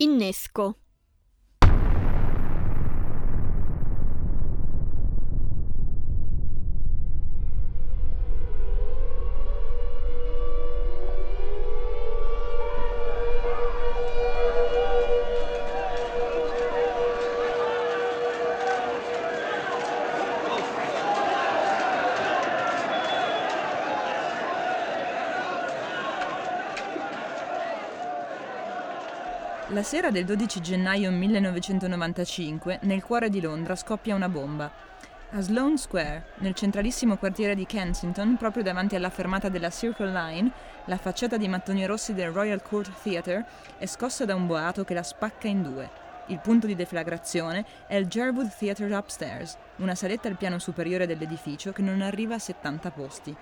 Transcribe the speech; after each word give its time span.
Innesco. 0.00 0.76
La 29.80 29.86
sera 29.86 30.10
del 30.10 30.26
12 30.26 30.60
gennaio 30.60 31.10
1995, 31.10 32.80
nel 32.82 33.02
cuore 33.02 33.30
di 33.30 33.40
Londra, 33.40 33.74
scoppia 33.74 34.14
una 34.14 34.28
bomba. 34.28 34.70
A 35.30 35.40
Sloane 35.40 35.78
Square, 35.78 36.32
nel 36.40 36.52
centralissimo 36.52 37.16
quartiere 37.16 37.54
di 37.54 37.64
Kensington, 37.64 38.36
proprio 38.36 38.62
davanti 38.62 38.94
alla 38.94 39.08
fermata 39.08 39.48
della 39.48 39.70
Circle 39.70 40.12
Line, 40.12 40.52
la 40.84 40.98
facciata 40.98 41.38
di 41.38 41.48
mattoni 41.48 41.86
rossi 41.86 42.12
del 42.12 42.30
Royal 42.30 42.60
Court 42.60 42.92
Theatre 43.02 43.46
è 43.78 43.86
scossa 43.86 44.26
da 44.26 44.34
un 44.34 44.46
boato 44.46 44.84
che 44.84 44.92
la 44.92 45.02
spacca 45.02 45.48
in 45.48 45.62
due. 45.62 45.88
Il 46.26 46.40
punto 46.40 46.66
di 46.66 46.76
deflagrazione 46.76 47.64
è 47.86 47.94
il 47.94 48.06
Jerwood 48.06 48.54
Theatre 48.54 48.94
Upstairs, 48.94 49.56
una 49.76 49.94
saletta 49.94 50.28
al 50.28 50.36
piano 50.36 50.58
superiore 50.58 51.06
dell'edificio 51.06 51.72
che 51.72 51.80
non 51.80 52.02
arriva 52.02 52.34
a 52.34 52.38
70 52.38 52.90
posti. 52.90 53.34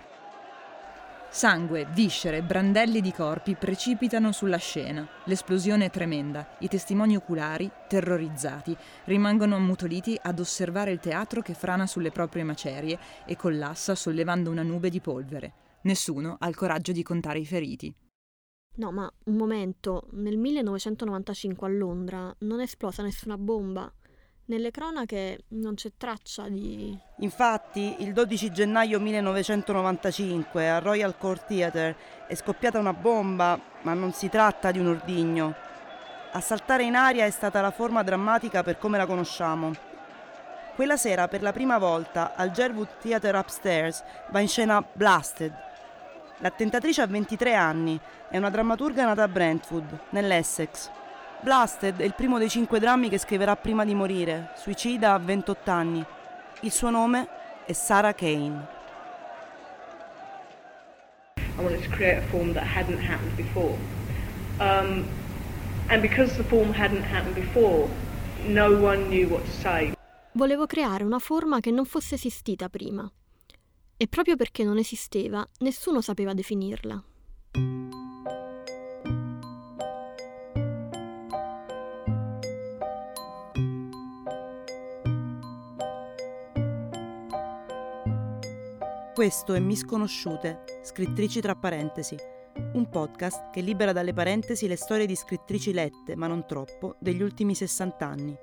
Sangue, 1.30 1.86
viscere, 1.92 2.42
brandelli 2.42 3.02
di 3.02 3.12
corpi 3.12 3.54
precipitano 3.54 4.32
sulla 4.32 4.56
scena. 4.56 5.06
L'esplosione 5.26 5.84
è 5.84 5.90
tremenda. 5.90 6.56
I 6.60 6.68
testimoni 6.68 7.16
oculari, 7.16 7.70
terrorizzati, 7.86 8.74
rimangono 9.04 9.54
ammutoliti 9.54 10.18
ad 10.20 10.40
osservare 10.40 10.90
il 10.90 11.00
teatro 11.00 11.42
che 11.42 11.52
frana 11.52 11.86
sulle 11.86 12.10
proprie 12.10 12.44
macerie 12.44 12.98
e 13.26 13.36
collassa 13.36 13.94
sollevando 13.94 14.50
una 14.50 14.62
nube 14.62 14.88
di 14.88 15.00
polvere. 15.00 15.52
Nessuno 15.82 16.36
ha 16.40 16.48
il 16.48 16.56
coraggio 16.56 16.92
di 16.92 17.02
contare 17.02 17.38
i 17.38 17.46
feriti. 17.46 17.94
No, 18.76 18.90
ma 18.90 19.12
un 19.24 19.36
momento, 19.36 20.08
nel 20.12 20.38
1995 20.38 21.66
a 21.66 21.70
Londra 21.70 22.34
non 22.40 22.60
è 22.60 22.62
esplosa 22.62 23.02
nessuna 23.02 23.36
bomba. 23.36 23.92
Nelle 24.48 24.70
cronache 24.70 25.40
non 25.48 25.74
c'è 25.74 25.90
traccia 25.98 26.48
di... 26.48 26.98
Infatti, 27.18 27.96
il 27.98 28.14
12 28.14 28.50
gennaio 28.50 28.98
1995 28.98 30.70
al 30.70 30.80
Royal 30.80 31.18
Court 31.18 31.44
Theatre 31.48 31.94
è 32.26 32.34
scoppiata 32.34 32.78
una 32.78 32.94
bomba, 32.94 33.60
ma 33.82 33.92
non 33.92 34.14
si 34.14 34.30
tratta 34.30 34.70
di 34.70 34.78
un 34.78 34.86
ordigno. 34.86 35.54
A 36.32 36.40
saltare 36.40 36.84
in 36.84 36.94
aria 36.94 37.26
è 37.26 37.30
stata 37.30 37.60
la 37.60 37.70
forma 37.70 38.02
drammatica 38.02 38.62
per 38.62 38.78
come 38.78 38.96
la 38.96 39.04
conosciamo. 39.04 39.74
Quella 40.74 40.96
sera, 40.96 41.28
per 41.28 41.42
la 41.42 41.52
prima 41.52 41.76
volta, 41.76 42.34
al 42.34 42.50
Jerwood 42.50 43.00
Theatre 43.02 43.36
Upstairs 43.36 44.02
va 44.30 44.40
in 44.40 44.48
scena 44.48 44.82
Blasted. 44.90 45.54
L'attentatrice 46.38 47.02
ha 47.02 47.06
23 47.06 47.54
anni, 47.54 48.00
è 48.30 48.38
una 48.38 48.48
drammaturga 48.48 49.04
nata 49.04 49.24
a 49.24 49.28
Brentwood, 49.28 50.04
nell'Essex. 50.08 50.90
Blasted 51.40 52.00
è 52.00 52.04
il 52.04 52.14
primo 52.14 52.36
dei 52.38 52.48
cinque 52.48 52.80
drammi 52.80 53.08
che 53.08 53.18
scriverà 53.18 53.54
prima 53.54 53.84
di 53.84 53.94
morire, 53.94 54.50
suicida 54.56 55.14
a 55.14 55.18
28 55.18 55.70
anni. 55.70 56.04
Il 56.62 56.72
suo 56.72 56.90
nome 56.90 57.28
è 57.64 57.72
Sarah 57.72 58.12
Kane. 58.12 58.66
I 61.36 61.62
wanted 61.62 61.82
to 61.82 61.90
create 61.90 62.18
a 62.18 62.26
form 62.26 62.52
that 62.54 62.64
hadn't 62.64 63.00
happened 63.00 63.36
before. 63.36 63.76
Um, 64.58 65.06
and 65.88 66.02
because 66.02 66.36
the 66.36 66.42
form 66.42 66.72
hadn't 66.72 67.04
happened 67.04 67.34
before, 67.34 67.88
no 68.48 68.70
one 68.70 69.08
knew 69.08 69.28
what 69.28 69.44
to 69.44 69.50
say. 69.50 69.92
Volevo 70.32 70.66
creare 70.66 71.04
una 71.04 71.20
forma 71.20 71.60
che 71.60 71.70
non 71.70 71.84
fosse 71.84 72.16
esistita 72.16 72.68
prima. 72.68 73.08
E 73.96 74.08
proprio 74.08 74.34
perché 74.34 74.64
non 74.64 74.78
esisteva, 74.78 75.48
nessuno 75.58 76.00
sapeva 76.00 76.34
definirla. 76.34 77.02
Questo 89.18 89.52
è 89.54 89.58
Misconosciute, 89.58 90.62
scrittrici 90.80 91.40
tra 91.40 91.56
parentesi, 91.56 92.16
un 92.74 92.88
podcast 92.88 93.50
che 93.50 93.60
libera 93.60 93.90
dalle 93.90 94.12
parentesi 94.12 94.68
le 94.68 94.76
storie 94.76 95.06
di 95.06 95.16
scrittrici 95.16 95.72
lette, 95.72 96.14
ma 96.14 96.28
non 96.28 96.46
troppo, 96.46 96.94
degli 97.00 97.20
ultimi 97.20 97.56
60 97.56 98.06
anni. 98.06 98.38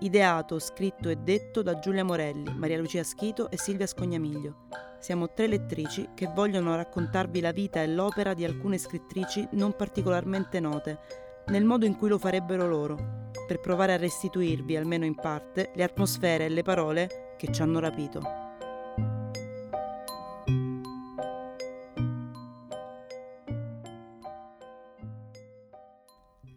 Ideato, 0.00 0.58
scritto 0.58 1.10
e 1.10 1.14
detto 1.14 1.62
da 1.62 1.78
Giulia 1.78 2.02
Morelli, 2.02 2.52
Maria 2.56 2.78
Lucia 2.78 3.04
Schito 3.04 3.52
e 3.52 3.56
Silvia 3.56 3.86
Scognamiglio. 3.86 4.66
Siamo 4.98 5.32
tre 5.32 5.46
lettrici 5.46 6.08
che 6.16 6.26
vogliono 6.34 6.74
raccontarvi 6.74 7.38
la 7.38 7.52
vita 7.52 7.80
e 7.80 7.86
l'opera 7.86 8.34
di 8.34 8.44
alcune 8.44 8.78
scrittrici 8.78 9.46
non 9.52 9.76
particolarmente 9.76 10.58
note, 10.58 10.98
nel 11.46 11.64
modo 11.64 11.86
in 11.86 11.96
cui 11.96 12.08
lo 12.08 12.18
farebbero 12.18 12.66
loro, 12.66 13.28
per 13.46 13.60
provare 13.60 13.92
a 13.92 13.96
restituirvi, 13.96 14.76
almeno 14.76 15.04
in 15.04 15.14
parte, 15.14 15.70
le 15.72 15.84
atmosfere 15.84 16.46
e 16.46 16.48
le 16.48 16.62
parole 16.62 17.36
che 17.38 17.52
ci 17.52 17.62
hanno 17.62 17.78
rapito. 17.78 18.48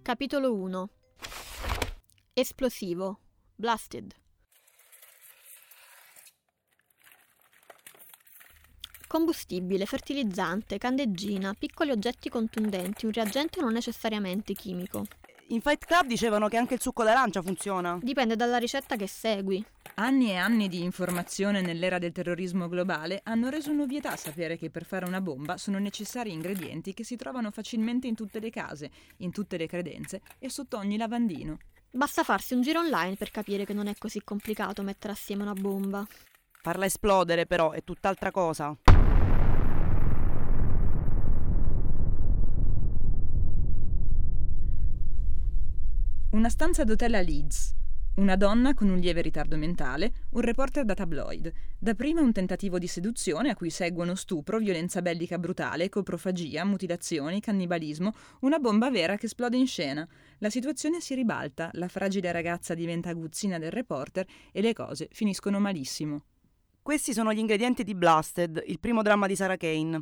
Capitolo 0.04 0.54
1 0.54 0.90
Esplosivo 2.34 3.20
Blasted 3.56 4.14
Combustibile, 9.08 9.86
fertilizzante, 9.86 10.78
candeggina, 10.78 11.54
piccoli 11.58 11.92
oggetti 11.92 12.28
contundenti, 12.28 13.06
un 13.06 13.14
reagente 13.14 13.62
non 13.62 13.72
necessariamente 13.72 14.52
chimico. 14.52 15.06
In 15.48 15.62
Fight 15.62 15.86
Club 15.86 16.08
dicevano 16.08 16.50
che 16.50 16.58
anche 16.58 16.74
il 16.74 16.82
succo 16.82 17.06
d'arancia 17.06 17.42
funziona. 17.42 17.98
Dipende 18.02 18.36
dalla 18.36 18.58
ricetta 18.58 18.98
che 18.98 19.08
segui. 19.08 19.66
Anni 19.96 20.32
e 20.32 20.38
anni 20.38 20.70
di 20.70 20.82
informazione 20.82 21.62
nell'era 21.62 22.00
del 22.00 22.12
terrorismo 22.12 22.68
globale 22.68 23.22
hanno 23.26 23.50
reso 23.50 23.70
un'ovvietà 23.70 24.16
sapere 24.16 24.58
che 24.58 24.72
per 24.72 24.86
fare 24.86 25.06
una 25.06 25.22
bomba 25.22 25.56
sono 25.58 25.78
necessari 25.78 26.32
ingredienti 26.32 26.96
che 26.96 27.04
si 27.04 27.16
trovano 27.16 27.52
facilmente 27.52 28.08
in 28.08 28.16
tutte 28.16 28.40
le 28.40 28.50
case, 28.50 28.90
in 29.18 29.32
tutte 29.32 29.56
le 29.56 29.68
credenze 29.68 30.22
e 30.40 30.50
sotto 30.50 30.78
ogni 30.78 30.98
lavandino. 30.98 31.58
Basta 31.92 32.24
farsi 32.24 32.56
un 32.56 32.62
giro 32.62 32.80
online 32.80 33.18
per 33.18 33.30
capire 33.30 33.66
che 33.66 33.74
non 33.74 33.86
è 33.86 33.94
così 33.96 34.24
complicato 34.24 34.82
mettere 34.82 35.14
assieme 35.14 35.44
una 35.44 35.54
bomba. 35.54 36.04
Farla 36.50 36.86
esplodere 36.86 37.46
però 37.46 37.70
è 37.70 37.84
tutt'altra 37.84 38.32
cosa. 38.32 38.76
Una 46.32 46.50
stanza 46.50 46.84
d'hotel 46.84 47.14
a 47.14 47.22
Leeds. 47.22 47.82
Una 48.16 48.36
donna 48.36 48.76
con 48.76 48.90
un 48.90 49.00
lieve 49.00 49.24
ritardo 49.24 49.58
mentale, 49.58 50.14
un 50.34 50.42
reporter 50.42 50.86
da 50.86 50.94
tabloid. 50.94 51.52
Dapprima 51.80 52.22
un 52.22 52.32
tentativo 52.32 52.78
di 52.78 52.86
seduzione 52.86 53.50
a 53.50 53.56
cui 53.56 53.72
seguono 53.72 54.14
stupro, 54.14 54.60
violenza 54.60 55.02
bellica 55.02 55.40
brutale, 55.40 55.90
coprofagia, 55.90 56.64
mutilazioni, 56.64 57.40
cannibalismo, 57.40 58.14
una 58.42 58.60
bomba 58.60 58.92
vera 58.92 59.18
che 59.18 59.26
esplode 59.26 59.58
in 59.58 59.66
scena. 59.66 60.08
La 60.38 60.52
situazione 60.52 61.02
si 61.02 61.16
ribalta, 61.16 61.72
la 61.74 61.88
fragile 61.88 62.32
ragazza 62.32 62.76
diventa 62.76 63.10
aguzzina 63.10 63.58
del 63.58 63.72
reporter 63.72 64.28
e 64.52 64.62
le 64.62 64.74
cose 64.74 65.08
finiscono 65.12 65.60
malissimo. 65.60 66.26
Questi 66.84 67.14
sono 67.14 67.34
gli 67.34 67.40
ingredienti 67.40 67.84
di 67.84 67.96
Blasted, 67.96 68.62
il 68.68 68.80
primo 68.80 69.02
dramma 69.02 69.26
di 69.26 69.36
Sarah 69.36 69.58
Kane. 69.58 70.00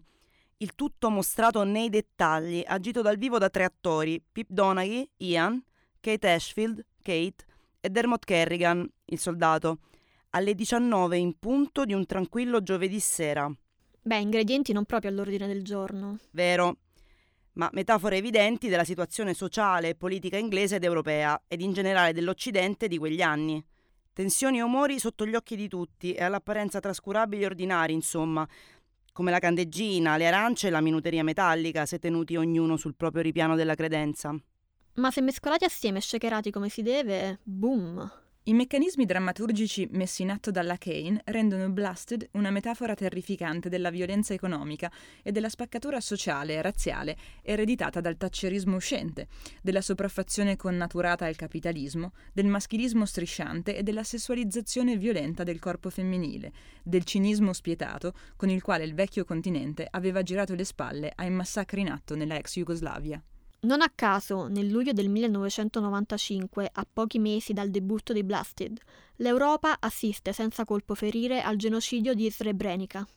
Il 0.57 0.75
tutto 0.75 1.09
mostrato 1.09 1.63
nei 1.63 1.87
dettagli, 1.87 2.61
agito 2.65 3.01
dal 3.01 3.15
vivo 3.15 3.37
da 3.37 3.49
tre 3.49 3.63
attori, 3.63 4.21
Pip 4.33 4.49
Donaghy, 4.49 5.09
Ian, 5.19 5.63
Kate 6.01 6.29
Ashfield, 6.29 6.85
Kate, 7.01 7.45
e 7.81 7.89
Dermot 7.89 8.23
Kerrigan, 8.23 8.87
il 9.05 9.19
soldato, 9.19 9.79
alle 10.29 10.53
19 10.53 11.17
in 11.17 11.37
punto 11.39 11.83
di 11.83 11.93
un 11.93 12.05
tranquillo 12.05 12.61
giovedì 12.61 12.99
sera. 12.99 13.51
Beh, 14.03 14.17
ingredienti 14.17 14.71
non 14.71 14.85
proprio 14.85 15.11
all'ordine 15.11 15.47
del 15.47 15.63
giorno. 15.63 16.17
Vero, 16.31 16.77
ma 17.53 17.69
metafore 17.73 18.17
evidenti 18.17 18.69
della 18.69 18.83
situazione 18.83 19.33
sociale 19.33 19.89
e 19.89 19.95
politica 19.95 20.37
inglese 20.37 20.77
ed 20.77 20.83
europea 20.83 21.41
ed 21.47 21.61
in 21.61 21.73
generale 21.73 22.13
dell'Occidente 22.13 22.87
di 22.87 22.97
quegli 22.97 23.21
anni. 23.21 23.63
Tensioni 24.13 24.59
e 24.59 24.61
umori 24.61 24.99
sotto 24.99 25.25
gli 25.25 25.35
occhi 25.35 25.55
di 25.55 25.67
tutti 25.67 26.13
e 26.13 26.23
all'apparenza 26.23 26.79
trascurabili 26.79 27.43
e 27.43 27.45
ordinari, 27.45 27.93
insomma, 27.93 28.47
come 29.11 29.31
la 29.31 29.39
candeggina, 29.39 30.17
le 30.17 30.27
arance 30.27 30.67
e 30.67 30.69
la 30.69 30.81
minuteria 30.81 31.23
metallica, 31.23 31.85
se 31.85 31.99
tenuti 31.99 32.35
ognuno 32.35 32.77
sul 32.77 32.95
proprio 32.95 33.23
ripiano 33.23 33.55
della 33.55 33.75
credenza. 33.75 34.35
Ma 34.95 35.09
se 35.09 35.21
mescolati 35.21 35.63
assieme 35.63 35.99
e 35.99 36.01
shakerati 36.01 36.51
come 36.51 36.67
si 36.67 36.81
deve, 36.81 37.39
boom! 37.43 38.19
I 38.45 38.53
meccanismi 38.53 39.05
drammaturgici 39.05 39.87
messi 39.91 40.23
in 40.23 40.31
atto 40.31 40.49
dalla 40.49 40.75
Kane 40.75 41.21
rendono 41.25 41.69
Blasted 41.69 42.27
una 42.31 42.49
metafora 42.49 42.95
terrificante 42.95 43.69
della 43.69 43.91
violenza 43.91 44.33
economica 44.33 44.91
e 45.21 45.31
della 45.31 45.47
spaccatura 45.47 46.01
sociale 46.01 46.55
e 46.55 46.61
razziale 46.63 47.17
ereditata 47.43 48.01
dal 48.01 48.17
taccerismo 48.17 48.75
uscente, 48.75 49.27
della 49.61 49.81
sopraffazione 49.81 50.55
connaturata 50.55 51.25
al 51.25 51.35
capitalismo, 51.35 52.13
del 52.33 52.47
maschilismo 52.47 53.05
strisciante 53.05 53.77
e 53.77 53.83
della 53.83 54.03
sessualizzazione 54.03 54.97
violenta 54.97 55.43
del 55.43 55.59
corpo 55.59 55.91
femminile, 55.91 56.51
del 56.83 57.03
cinismo 57.03 57.53
spietato 57.53 58.13
con 58.35 58.49
il 58.49 58.63
quale 58.63 58.85
il 58.85 58.95
vecchio 58.95 59.23
continente 59.23 59.87
aveva 59.87 60.23
girato 60.23 60.55
le 60.55 60.65
spalle 60.65 61.13
ai 61.13 61.29
massacri 61.29 61.81
in 61.81 61.91
atto 61.91 62.15
nella 62.15 62.37
ex 62.37 62.55
Jugoslavia. 62.55 63.23
Non 63.63 63.81
a 63.81 63.91
caso, 63.93 64.47
nel 64.47 64.69
luglio 64.69 64.91
del 64.91 65.07
1995, 65.07 66.67
a 66.73 66.87
pochi 66.91 67.19
mesi 67.19 67.53
dal 67.53 67.69
debutto 67.69 68.11
di 68.11 68.23
Blasted, 68.23 68.79
l'Europa 69.17 69.77
assiste 69.79 70.33
senza 70.33 70.65
colpo 70.65 70.95
ferire 70.95 71.43
al 71.43 71.57
genocidio 71.57 72.15
di 72.15 72.27
Srebrenica. 72.31 73.07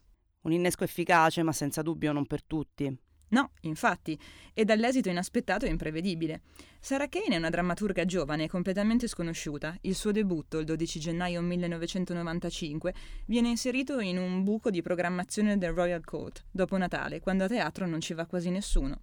Un 0.43 0.52
innesco 0.52 0.85
efficace, 0.85 1.43
ma 1.43 1.52
senza 1.52 1.81
dubbio 1.81 2.12
non 2.12 2.26
per 2.26 2.43
tutti. 2.43 2.94
No, 3.29 3.52
infatti, 3.62 4.19
e 4.52 4.67
dall'esito 4.67 5.08
inaspettato 5.08 5.64
e 5.64 5.70
imprevedibile. 5.70 6.43
Sarah 6.79 7.08
Kane 7.08 7.35
è 7.35 7.38
una 7.38 7.49
drammaturga 7.49 8.05
giovane 8.05 8.44
e 8.44 8.49
completamente 8.49 9.08
sconosciuta. 9.08 9.75
Il 9.81 9.94
suo 9.94 10.12
debutto, 10.12 10.58
il 10.58 10.67
12 10.67 11.00
gennaio 11.00 11.41
1995, 11.41 12.94
viene 13.26 13.49
inserito 13.49 13.99
in 13.99 14.19
un 14.19 14.44
buco 14.44 14.69
di 14.69 14.82
programmazione 14.82 15.56
del 15.56 15.73
Royal 15.73 16.05
Court, 16.05 16.44
dopo 16.50 16.76
Natale, 16.76 17.20
quando 17.20 17.44
a 17.44 17.49
teatro 17.49 17.87
non 17.87 18.00
ci 18.00 18.12
va 18.12 18.26
quasi 18.26 18.50
nessuno. 18.50 19.00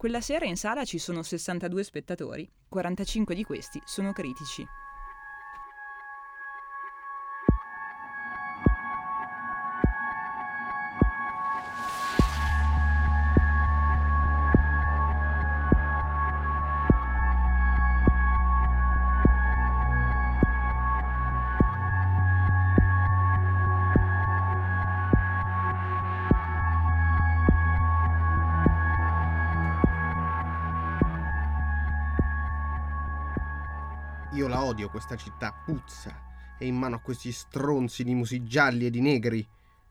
Quella 0.00 0.22
sera 0.22 0.46
in 0.46 0.56
sala 0.56 0.86
ci 0.86 0.96
sono 0.96 1.22
62 1.22 1.84
spettatori, 1.84 2.50
45 2.70 3.34
di 3.34 3.44
questi 3.44 3.82
sono 3.84 4.14
critici. 4.14 4.64
Io 34.40 34.48
la 34.48 34.64
odio 34.64 34.88
questa 34.88 35.16
città, 35.16 35.52
puzza. 35.52 36.18
È 36.56 36.64
in 36.64 36.74
mano 36.74 36.96
a 36.96 37.00
questi 37.00 37.30
stronzi 37.30 38.02
di 38.04 38.14
musi 38.14 38.42
gialli 38.42 38.86
e 38.86 38.90
di 38.90 39.02
negri. 39.02 39.46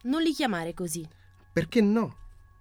Non 0.05 0.23
li 0.23 0.33
chiamare 0.33 0.73
così. 0.73 1.07
Perché 1.53 1.81
no? 1.81 2.15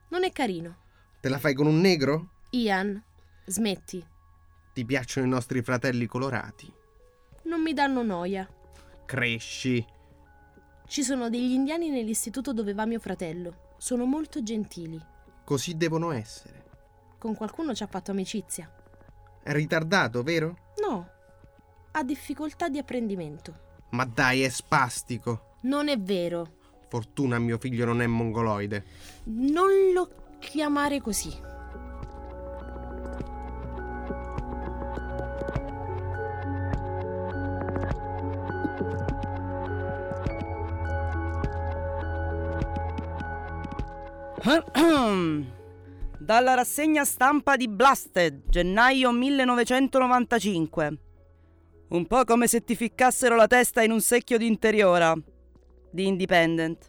Non 0.08 0.22
è 0.22 0.30
carino. 0.30 0.76
Te 1.18 1.30
la 1.30 1.38
fai 1.38 1.54
con 1.54 1.66
un 1.66 1.80
negro? 1.80 2.32
Ian, 2.50 3.02
smetti. 3.46 4.06
Ti 4.74 4.84
piacciono 4.84 5.26
i 5.26 5.30
nostri 5.30 5.62
fratelli 5.62 6.04
colorati? 6.04 6.70
Non 7.44 7.62
mi 7.62 7.72
danno 7.72 8.02
noia. 8.02 8.46
Cresci. 9.06 9.82
Ci 10.86 11.02
sono 11.02 11.30
degli 11.30 11.52
indiani 11.52 11.88
nell'istituto 11.88 12.52
dove 12.52 12.74
va 12.74 12.84
mio 12.84 13.00
fratello. 13.00 13.72
Sono 13.78 14.04
molto 14.04 14.42
gentili. 14.42 15.02
Così 15.42 15.74
devono 15.74 16.10
essere. 16.10 16.64
Con 17.16 17.34
qualcuno 17.34 17.74
ci 17.74 17.82
ha 17.82 17.86
fatto 17.86 18.10
amicizia. 18.10 18.70
È 19.42 19.52
ritardato, 19.52 20.22
vero? 20.22 20.66
No, 20.86 21.16
ha 21.92 22.02
difficoltà 22.02 22.68
di 22.68 22.78
apprendimento. 22.78 23.66
Ma 23.90 24.04
dai, 24.04 24.42
è 24.42 24.48
spastico. 24.48 25.56
Non 25.62 25.88
è 25.88 25.98
vero. 25.98 26.56
Fortuna 26.88 27.38
mio 27.38 27.58
figlio 27.58 27.84
non 27.84 28.02
è 28.02 28.06
mongoloide. 28.06 28.84
Non 29.24 29.92
lo 29.92 30.10
chiamare 30.38 31.00
così. 31.00 31.46
Dalla 46.28 46.52
rassegna 46.52 47.04
stampa 47.04 47.56
di 47.56 47.68
Blasted, 47.68 48.42
gennaio 48.50 49.10
1995. 49.12 50.98
Un 51.88 52.06
po' 52.06 52.24
come 52.24 52.46
se 52.46 52.64
ti 52.64 52.76
ficcassero 52.76 53.34
la 53.34 53.46
testa 53.46 53.82
in 53.82 53.90
un 53.90 54.02
secchio 54.02 54.36
di 54.36 54.46
interiora. 54.46 55.14
Di 55.90 56.06
Independent. 56.06 56.86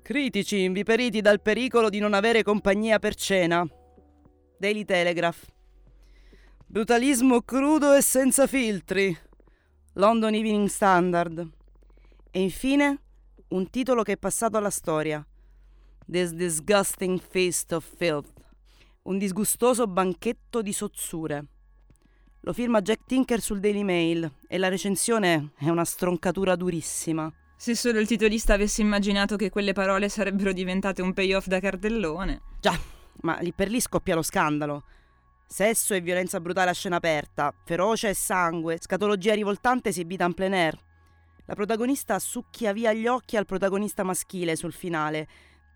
Critici 0.00 0.62
inviperiti 0.62 1.20
dal 1.20 1.42
pericolo 1.42 1.90
di 1.90 1.98
non 1.98 2.14
avere 2.14 2.42
compagnia 2.42 2.98
per 2.98 3.14
cena. 3.14 3.62
Daily 4.56 4.86
Telegraph. 4.86 5.44
Brutalismo 6.64 7.42
crudo 7.42 7.92
e 7.92 8.00
senza 8.00 8.46
filtri. 8.46 9.14
London 9.94 10.32
Evening 10.32 10.68
Standard. 10.68 11.46
E 12.30 12.40
infine 12.40 13.00
un 13.48 13.68
titolo 13.68 14.02
che 14.02 14.12
è 14.12 14.16
passato 14.16 14.56
alla 14.56 14.70
storia. 14.70 15.22
This 16.10 16.32
Disgusting 16.32 17.20
Feast 17.20 17.72
of 17.72 17.86
Filth. 17.96 18.32
Un 19.02 19.18
disgustoso 19.18 19.86
banchetto 19.86 20.62
di 20.62 20.72
sozzure. 20.72 21.44
Lo 22.44 22.52
firma 22.52 22.80
Jack 22.80 23.04
Tinker 23.06 23.40
sul 23.40 23.60
Daily 23.60 23.84
Mail 23.84 24.28
e 24.48 24.58
la 24.58 24.66
recensione 24.66 25.50
è 25.56 25.68
una 25.68 25.84
stroncatura 25.84 26.56
durissima. 26.56 27.32
Se 27.56 27.76
solo 27.76 28.00
il 28.00 28.08
titolista 28.08 28.52
avesse 28.52 28.80
immaginato 28.80 29.36
che 29.36 29.48
quelle 29.48 29.72
parole 29.72 30.08
sarebbero 30.08 30.52
diventate 30.52 31.02
un 31.02 31.12
payoff 31.12 31.46
da 31.46 31.60
cartellone. 31.60 32.40
Già, 32.60 32.76
ma 33.20 33.38
lì 33.38 33.52
per 33.52 33.70
lì 33.70 33.80
scoppia 33.80 34.16
lo 34.16 34.22
scandalo. 34.22 34.82
Sesso 35.46 35.94
e 35.94 36.00
violenza 36.00 36.40
brutale 36.40 36.70
a 36.70 36.74
scena 36.74 36.96
aperta, 36.96 37.54
ferocia 37.64 38.08
e 38.08 38.14
sangue, 38.14 38.78
scatologia 38.80 39.34
rivoltante 39.34 39.90
esibita 39.90 40.24
in 40.24 40.34
plein 40.34 40.54
air. 40.54 40.76
La 41.44 41.54
protagonista 41.54 42.18
succhia 42.18 42.72
via 42.72 42.92
gli 42.92 43.06
occhi 43.06 43.36
al 43.36 43.46
protagonista 43.46 44.02
maschile 44.02 44.56
sul 44.56 44.72
finale 44.72 45.28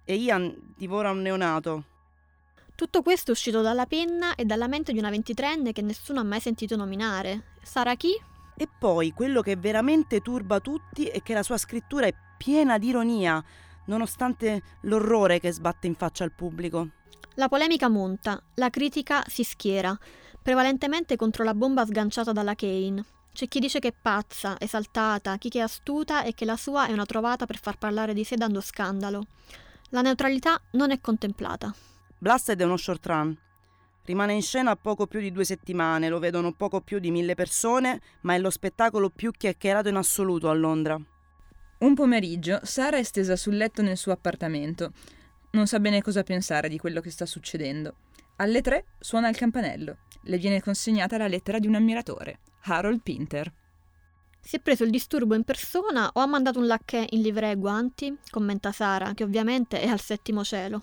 e 0.05 0.17
Ian 0.17 0.75
divora 0.77 1.13
un 1.13 1.23
neonato. 1.23 1.85
Tutto 2.77 3.01
questo 3.01 3.31
è 3.31 3.33
uscito 3.33 3.63
dalla 3.63 3.87
penna 3.87 4.35
e 4.35 4.45
dalla 4.45 4.69
mente 4.69 4.93
di 4.93 4.99
una 4.99 5.09
ventitreenne 5.09 5.73
che 5.73 5.81
nessuno 5.81 6.21
ha 6.21 6.25
mai 6.25 6.41
sentito 6.41 6.77
nominare. 6.77 7.55
Sarà 7.63 7.95
chi? 7.95 8.13
E 8.55 8.69
poi 8.79 9.13
quello 9.13 9.41
che 9.41 9.57
veramente 9.57 10.21
turba 10.21 10.61
tutti 10.61 11.07
è 11.07 11.23
che 11.23 11.33
la 11.33 11.43
sua 11.43 11.57
scrittura 11.57 12.05
è 12.05 12.15
piena 12.37 12.77
di 12.77 12.89
ironia, 12.89 13.43
nonostante 13.87 14.63
l'orrore 14.83 15.41
che 15.41 15.53
sbatte 15.53 15.87
in 15.87 15.95
faccia 15.95 16.25
al 16.25 16.33
pubblico. 16.33 16.89
La 17.37 17.49
polemica 17.49 17.89
monta, 17.89 18.39
la 18.57 18.69
critica 18.69 19.25
si 19.27 19.43
schiera, 19.43 19.99
prevalentemente 20.43 21.17
contro 21.17 21.45
la 21.45 21.55
bomba 21.55 21.87
sganciata 21.87 22.33
dalla 22.33 22.55
Kane. 22.55 23.03
C'è 23.33 23.49
chi 23.49 23.59
dice 23.59 23.79
che 23.79 23.89
è 23.89 23.95
pazza, 23.99 24.57
esaltata, 24.59 25.39
chi 25.39 25.49
che 25.49 25.61
è 25.61 25.63
astuta 25.63 26.25
e 26.25 26.35
che 26.35 26.45
la 26.45 26.59
sua 26.59 26.89
è 26.89 26.93
una 26.93 27.07
trovata 27.07 27.47
per 27.47 27.59
far 27.59 27.79
parlare 27.79 28.13
di 28.13 28.23
sé 28.23 28.37
dando 28.37 28.61
scandalo. 28.61 29.25
La 29.91 30.03
neutralità 30.03 30.61
non 30.73 30.91
è 30.91 31.01
contemplata. 31.01 31.75
Blasted 32.19 32.61
è 32.61 32.65
uno 32.65 32.77
short 32.77 33.07
run. 33.07 33.39
Rimane 34.05 34.33
in 34.33 34.43
scena 34.43 34.77
poco 34.77 35.07
più 35.07 35.21
di 35.21 35.33
due 35.33 35.45
settimane, 35.45 36.09
lo 36.09 36.19
vedono 36.19 36.53
poco 36.53 36.81
più 36.81 36.99
di 36.99 37.11
mille 37.11 37.35
persone, 37.35 38.01
ma 38.23 38.35
è 38.35 38.39
lo 38.39 38.51
spettacolo 38.51 39.11
più 39.11 39.33
chiacchierato 39.33 39.89
in 39.89 39.97
assoluto 39.97 40.49
a 40.49 40.55
Londra. 40.55 40.97
Un 41.79 41.95
pomeriggio 41.95 42.61
Sara 42.63 42.97
è 42.97 43.03
stesa 43.03 43.37
sul 43.37 43.57
letto 43.57 43.83
nel 43.83 43.97
suo 43.97 44.13
appartamento. 44.13 44.93
Non 45.51 45.67
sa 45.67 45.79
bene 45.81 46.01
cosa 46.01 46.23
pensare 46.23 46.69
di 46.69 46.79
quello 46.79 47.01
che 47.01 47.11
sta 47.11 47.27
succedendo. 47.27 47.97
Alle 48.37 48.63
tre 48.63 48.87
suona 48.99 49.29
il 49.29 49.37
campanello. 49.37 49.99
Le 50.23 50.39
viene 50.39 50.63
consegnata 50.63 51.19
la 51.19 51.27
lettera 51.29 51.59
di 51.59 51.67
un 51.67 51.75
ammiratore, 51.75 52.39
Harold 52.63 53.03
Pinter. 53.03 53.53
Si 54.41 54.57
è 54.57 54.61
preso 54.61 54.85
il 54.85 54.91
disturbo 54.91 55.35
in 55.35 55.43
persona 55.43 56.11
o 56.13 56.21
ha 56.21 56.27
mandato 56.27 56.61
un 56.61 56.67
lacchè 56.67 57.07
in 57.11 57.21
livrea 57.21 57.51
e 57.51 57.57
guanti? 57.57 58.17
Commenta 58.31 58.73
Sara, 58.73 59.13
che 59.15 59.25
ovviamente 59.25 59.81
è 59.81 59.89
al 59.89 60.01
settimo 60.01 60.45
cielo. 60.45 60.83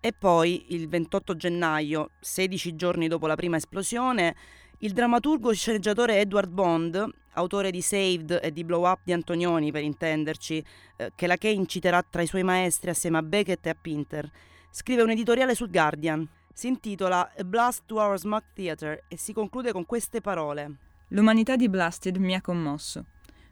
E 0.00 0.12
poi, 0.12 0.66
il 0.68 0.88
28 0.88 1.36
gennaio, 1.36 2.10
16 2.20 2.76
giorni 2.76 3.08
dopo 3.08 3.26
la 3.26 3.34
prima 3.34 3.56
esplosione, 3.56 4.36
il 4.78 4.92
drammaturgo 4.92 5.50
e 5.50 5.54
sceneggiatore 5.54 6.20
Edward 6.20 6.50
Bond, 6.50 7.04
autore 7.32 7.72
di 7.72 7.82
Saved 7.82 8.38
e 8.40 8.52
di 8.52 8.62
Blow 8.62 8.86
Up 8.86 9.00
di 9.02 9.12
Antonioni, 9.12 9.72
per 9.72 9.82
intenderci, 9.82 10.64
eh, 10.96 11.12
che 11.16 11.26
la 11.26 11.36
Kane 11.36 11.66
citerà 11.66 12.00
tra 12.08 12.22
i 12.22 12.28
suoi 12.28 12.44
maestri 12.44 12.90
assieme 12.90 13.18
a 13.18 13.22
Beckett 13.22 13.66
e 13.66 13.70
a 13.70 13.76
Pinter, 13.80 14.30
scrive 14.70 15.02
un 15.02 15.10
editoriale 15.10 15.56
sul 15.56 15.70
Guardian. 15.70 16.26
Si 16.52 16.68
intitola 16.68 17.32
A 17.36 17.44
Blast 17.44 17.82
to 17.86 17.96
Our 17.96 18.18
Smug 18.18 18.42
Theatre 18.52 19.04
e 19.08 19.16
si 19.16 19.32
conclude 19.32 19.72
con 19.72 19.84
queste 19.84 20.20
parole. 20.20 20.78
L'umanità 21.08 21.56
di 21.56 21.68
Blasted 21.68 22.16
mi 22.16 22.34
ha 22.34 22.40
commosso. 22.40 23.04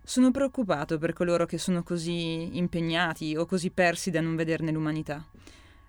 Sono 0.02 0.30
preoccupato 0.30 0.98
per 0.98 1.12
coloro 1.12 1.46
che 1.46 1.58
sono 1.58 1.82
così 1.82 2.56
impegnati 2.56 3.34
o 3.36 3.46
così 3.46 3.70
persi 3.70 4.10
da 4.10 4.20
non 4.20 4.36
vederne 4.36 4.70
l'umanità. 4.70 5.24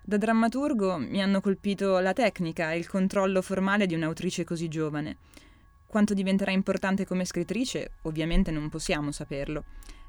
Da 0.08 0.16
drammaturgo 0.16 0.96
mi 0.96 1.20
hanno 1.20 1.42
colpito 1.42 1.98
la 1.98 2.14
tecnica 2.14 2.72
e 2.72 2.78
il 2.78 2.88
controllo 2.88 3.42
formale 3.42 3.84
di 3.84 3.94
un'autrice 3.94 4.42
così 4.42 4.66
giovane. 4.66 5.18
Quanto 5.86 6.14
diventerà 6.14 6.50
importante 6.50 7.04
come 7.04 7.26
scrittrice, 7.26 7.90
ovviamente 8.04 8.50
non 8.50 8.70
possiamo 8.70 9.12
saperlo. 9.12 9.64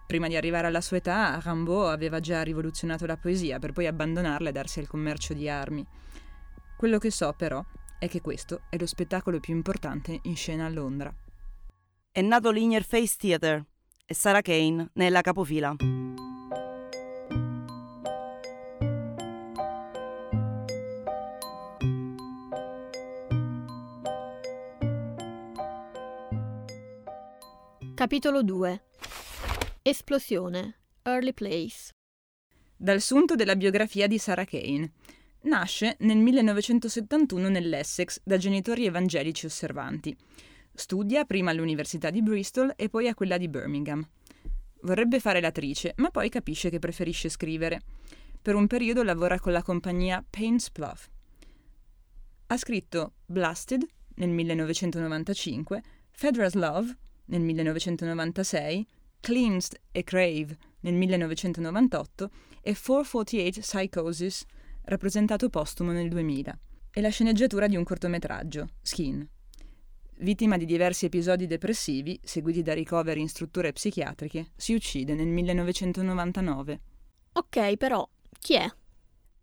Prima 0.08 0.30
di 0.30 0.38
arrivare 0.38 0.68
alla 0.68 0.80
sua 0.80 0.96
età, 0.96 1.38
Rimbaud 1.44 1.90
aveva 1.90 2.22
già 2.22 2.44
rivoluzionato 2.44 3.06
la 3.06 3.18
poesia 3.18 3.60
per 3.60 3.74
poi 3.74 3.88
abbandonarla 3.88 4.48
e 4.48 4.52
darsi 4.54 4.80
al 4.80 4.88
commercio 4.88 5.34
di 5.34 5.50
armi. 5.50 5.86
Quello 6.78 6.98
che 6.98 7.12
so 7.12 7.34
però 7.38 7.62
è 8.00 8.08
che 8.08 8.22
questo 8.22 8.62
è 8.70 8.78
lo 8.78 8.86
spettacolo 8.86 9.42
più 9.42 9.54
importante 9.54 10.18
in 10.24 10.38
scena 10.38 10.64
a 10.64 10.70
Londra. 10.70 11.14
È 12.10 12.22
nato 12.22 12.52
l'Inner 12.52 12.86
Face 12.86 13.18
Theatre 13.20 13.66
e 14.06 14.14
Sarah 14.14 14.42
Kane 14.42 14.92
nella 14.94 15.20
capofila. 15.20 15.76
Capitolo 28.00 28.44
2 28.44 28.82
Esplosione 29.82 30.78
Early 31.02 31.34
Place 31.34 31.90
Dal 32.78 33.02
sunto 33.02 33.36
della 33.36 33.58
biografia 33.58 34.08
di 34.08 34.18
Sarah 34.18 34.46
Kane. 34.46 34.94
Nasce 35.42 35.98
nel 36.00 36.16
1971 36.16 37.50
nell'Essex 37.50 38.22
da 38.24 38.38
genitori 38.38 38.86
evangelici 38.86 39.48
osservanti. 39.48 40.16
Studia 40.74 41.26
prima 41.26 41.52
all'Università 41.52 42.10
di 42.10 42.22
Bristol 42.22 42.72
e 42.78 42.88
poi 42.88 43.10
a 43.10 43.14
quella 43.14 43.36
di 43.36 43.50
Birmingham. 43.50 44.08
Vorrebbe 44.84 45.20
fare 45.20 45.42
l'attrice, 45.42 45.92
ma 45.98 46.10
poi 46.10 46.30
capisce 46.30 46.70
che 46.70 46.80
preferisce 46.80 47.28
scrivere. 47.28 47.82
Per 48.42 48.56
un 48.56 48.68
periodo 48.68 49.04
lavora 49.04 49.42
con 49.42 49.52
la 49.52 49.62
compagnia 49.62 50.24
Payne's 50.26 50.72
Plough. 50.72 51.10
Ha 52.48 52.56
scritto 52.56 53.16
Blasted 53.26 53.86
nel 54.16 54.30
1995, 54.30 55.84
Fedra's 56.12 56.54
Love 56.54 56.96
nel 57.30 57.42
1996, 57.42 58.86
Cleansed 59.20 59.80
e 59.92 60.04
Crave 60.04 60.58
nel 60.82 60.94
1998 60.94 62.30
e 62.62 62.76
448 62.76 63.60
Psychosis, 63.62 64.46
rappresentato 64.84 65.50
postumo 65.50 65.92
nel 65.92 66.10
2000, 66.10 66.60
e 66.92 67.02
la 67.02 67.10
sceneggiatura 67.10 67.68
di 67.68 67.76
un 67.76 67.84
cortometraggio, 67.84 68.70
Skin. 68.82 69.28
Vittima 70.22 70.58
di 70.58 70.66
diversi 70.66 71.06
episodi 71.06 71.48
depressivi, 71.48 72.20
seguiti 72.24 72.62
da 72.62 72.74
ricoveri 72.74 73.22
in 73.22 73.30
strutture 73.30 73.72
psichiatriche, 73.72 74.52
si 74.56 74.74
uccide 74.74 75.14
nel 75.14 75.28
1999. 75.28 76.82
Ok, 77.34 77.78
però, 77.78 78.08
chi 78.38 78.56
è? 78.56 78.70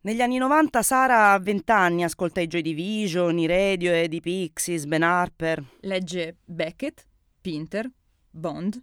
Negli 0.02 0.20
anni 0.20 0.36
90 0.36 0.82
Sara 0.82 1.32
ha 1.32 1.38
20 1.38 1.72
anni, 1.72 2.04
ascolta 2.04 2.40
i 2.40 2.46
Joy 2.46 2.62
Division, 2.62 3.38
i 3.38 3.46
Radiohead, 3.46 4.12
i 4.12 4.20
Pixies, 4.20 4.84
Ben 4.84 5.02
Harper. 5.02 5.64
Legge 5.80 6.36
Beckett, 6.44 7.04
Pinter, 7.46 7.88
Bond, 8.28 8.82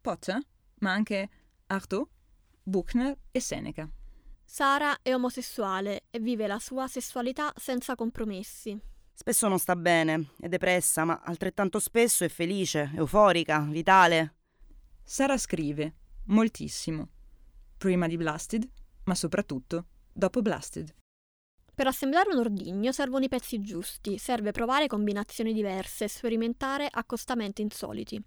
Potter, 0.00 0.40
ma 0.80 0.90
anche 0.90 1.28
Artaud, 1.66 2.08
Buchner 2.60 3.16
e 3.30 3.38
Seneca. 3.38 3.88
Sara 4.44 4.98
è 5.00 5.14
omosessuale 5.14 6.06
e 6.10 6.18
vive 6.18 6.48
la 6.48 6.58
sua 6.58 6.88
sessualità 6.88 7.52
senza 7.54 7.94
compromessi. 7.94 8.76
Spesso 9.12 9.46
non 9.46 9.60
sta 9.60 9.76
bene, 9.76 10.30
è 10.40 10.48
depressa, 10.48 11.04
ma 11.04 11.20
altrettanto 11.22 11.78
spesso 11.78 12.24
è 12.24 12.28
felice, 12.28 12.90
euforica, 12.96 13.60
vitale. 13.60 14.38
Sara 15.04 15.38
scrive, 15.38 15.94
moltissimo, 16.24 17.10
prima 17.78 18.08
di 18.08 18.16
Blasted, 18.16 18.68
ma 19.04 19.14
soprattutto 19.14 19.86
dopo 20.12 20.42
Blasted. 20.42 20.92
Per 21.80 21.88
assemblare 21.88 22.30
un 22.30 22.40
ordigno 22.40 22.92
servono 22.92 23.24
i 23.24 23.28
pezzi 23.28 23.62
giusti, 23.62 24.18
serve 24.18 24.50
provare 24.50 24.86
combinazioni 24.86 25.54
diverse, 25.54 26.08
sperimentare 26.08 26.86
accostamenti 26.90 27.62
insoliti. 27.62 28.22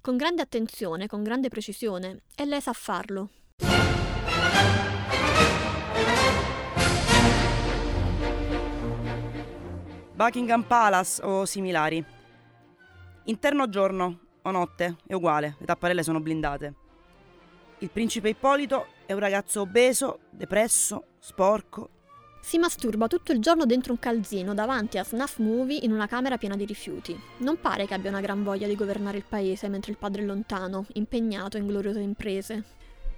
Con 0.00 0.16
grande 0.16 0.40
attenzione, 0.40 1.08
con 1.08 1.24
grande 1.24 1.48
precisione, 1.48 2.20
e 2.36 2.44
lei 2.44 2.60
sa 2.60 2.72
farlo. 2.72 3.30
Buckingham 10.14 10.62
Palace 10.62 11.24
o 11.24 11.44
similari. 11.44 12.06
Interno 13.24 13.68
giorno 13.68 14.20
o 14.42 14.50
notte 14.52 14.98
è 15.08 15.14
uguale, 15.14 15.56
le 15.58 15.66
tapparelle 15.66 16.04
sono 16.04 16.20
blindate. 16.20 16.74
Il 17.78 17.90
principe 17.90 18.28
Ippolito 18.28 18.86
è 19.06 19.12
un 19.12 19.18
ragazzo 19.18 19.62
obeso, 19.62 20.20
depresso, 20.30 21.06
sporco. 21.18 21.90
Si 22.44 22.58
masturba 22.58 23.06
tutto 23.06 23.30
il 23.30 23.38
giorno 23.38 23.64
dentro 23.66 23.92
un 23.92 24.00
calzino 24.00 24.52
davanti 24.52 24.98
a 24.98 25.04
snuff 25.04 25.38
movie 25.38 25.78
in 25.84 25.92
una 25.92 26.08
camera 26.08 26.36
piena 26.38 26.56
di 26.56 26.66
rifiuti. 26.66 27.18
Non 27.38 27.60
pare 27.60 27.86
che 27.86 27.94
abbia 27.94 28.10
una 28.10 28.20
gran 28.20 28.42
voglia 28.42 28.66
di 28.66 28.74
governare 28.74 29.16
il 29.16 29.24
paese 29.26 29.68
mentre 29.68 29.92
il 29.92 29.96
padre 29.96 30.22
è 30.22 30.24
lontano, 30.24 30.84
impegnato 30.94 31.56
in 31.56 31.68
gloriose 31.68 32.00
imprese. 32.00 32.64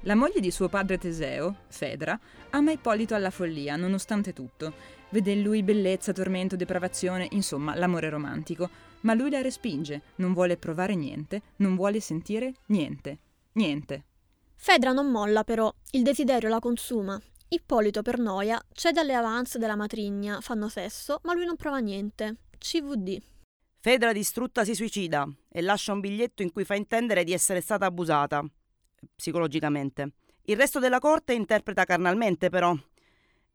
La 0.02 0.14
moglie 0.14 0.40
di 0.40 0.50
suo 0.50 0.68
padre 0.68 0.98
Teseo, 0.98 1.56
Fedra, 1.68 2.20
ama 2.50 2.72
Ippolito 2.72 3.14
alla 3.14 3.30
follia, 3.30 3.76
nonostante 3.76 4.34
tutto. 4.34 4.74
Vede 5.08 5.32
in 5.32 5.42
lui 5.42 5.62
bellezza, 5.62 6.12
tormento, 6.12 6.54
depravazione, 6.54 7.26
insomma, 7.30 7.74
l'amore 7.74 8.10
romantico. 8.10 8.68
Ma 9.00 9.14
lui 9.14 9.30
la 9.30 9.40
respinge, 9.40 10.02
non 10.16 10.34
vuole 10.34 10.58
provare 10.58 10.94
niente, 10.94 11.40
non 11.56 11.74
vuole 11.76 12.00
sentire 12.00 12.52
niente. 12.66 13.18
Niente. 13.52 14.04
Fedra 14.54 14.92
non 14.92 15.10
molla 15.10 15.44
però, 15.44 15.72
il 15.92 16.02
desiderio 16.02 16.50
la 16.50 16.58
consuma. 16.58 17.18
Ippolito 17.48 18.02
per 18.02 18.18
noia 18.18 18.60
cede 18.72 19.00
alle 19.00 19.14
avance 19.14 19.58
della 19.58 19.76
matrigna, 19.76 20.40
fanno 20.40 20.68
sesso, 20.68 21.20
ma 21.24 21.34
lui 21.34 21.44
non 21.44 21.56
prova 21.56 21.78
niente. 21.78 22.36
CVD. 22.58 23.22
Fedra 23.80 24.12
distrutta 24.12 24.64
si 24.64 24.74
suicida 24.74 25.28
e 25.50 25.60
lascia 25.60 25.92
un 25.92 26.00
biglietto 26.00 26.42
in 26.42 26.50
cui 26.50 26.64
fa 26.64 26.74
intendere 26.74 27.22
di 27.22 27.32
essere 27.32 27.60
stata 27.60 27.84
abusata 27.84 28.42
psicologicamente. 29.14 30.12
Il 30.46 30.56
resto 30.56 30.78
della 30.78 30.98
corte 30.98 31.34
interpreta 31.34 31.84
carnalmente, 31.84 32.48
però. 32.48 32.74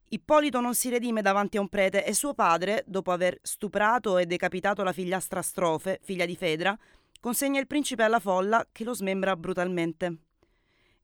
Ippolito 0.10 0.60
non 0.60 0.76
si 0.76 0.90
redime 0.90 1.22
davanti 1.22 1.58
a 1.58 1.62
un 1.62 1.70
prete 1.70 2.06
e 2.06 2.14
suo 2.14 2.34
padre, 2.34 2.84
dopo 2.88 3.12
aver 3.12 3.40
stuprato 3.42 4.18
e 4.18 4.26
decapitato 4.26 4.84
la 4.84 4.94
figliastra 4.94 5.42
Strofe, 5.42 6.00
figlia 6.04 6.26
di 6.26 6.36
Fedra, 6.36 6.78
consegna 7.20 7.60
il 7.60 7.68
principe 7.68 8.04
alla 8.04 8.20
folla 8.20 8.68
che 8.72 8.84
lo 8.84 8.94
smembra 8.94 9.36
brutalmente. 9.36 10.18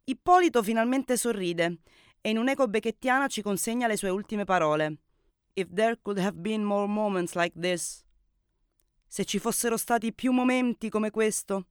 Ippolito 0.05 0.63
finalmente 0.63 1.17
sorride 1.17 1.79
e 2.25 2.32
in 2.32 2.39
un'eco 2.39 2.67
becchettiana 2.67 3.27
ci 3.27 3.44
consegna 3.44 3.86
le 3.86 3.96
sue 3.96 4.10
ultime 4.10 4.46
parole. 4.46 4.98
If 5.53 5.72
there 5.72 6.00
could 6.01 6.17
have 6.17 6.36
been 6.36 6.63
more 6.63 6.88
moments 6.88 7.36
like 7.36 7.53
this. 7.60 8.03
Se 9.05 9.25
ci 9.25 9.38
fossero 9.38 9.77
stati 9.77 10.12
più 10.12 10.32
momenti 10.32 10.89
come 10.89 11.12
questo. 11.12 11.67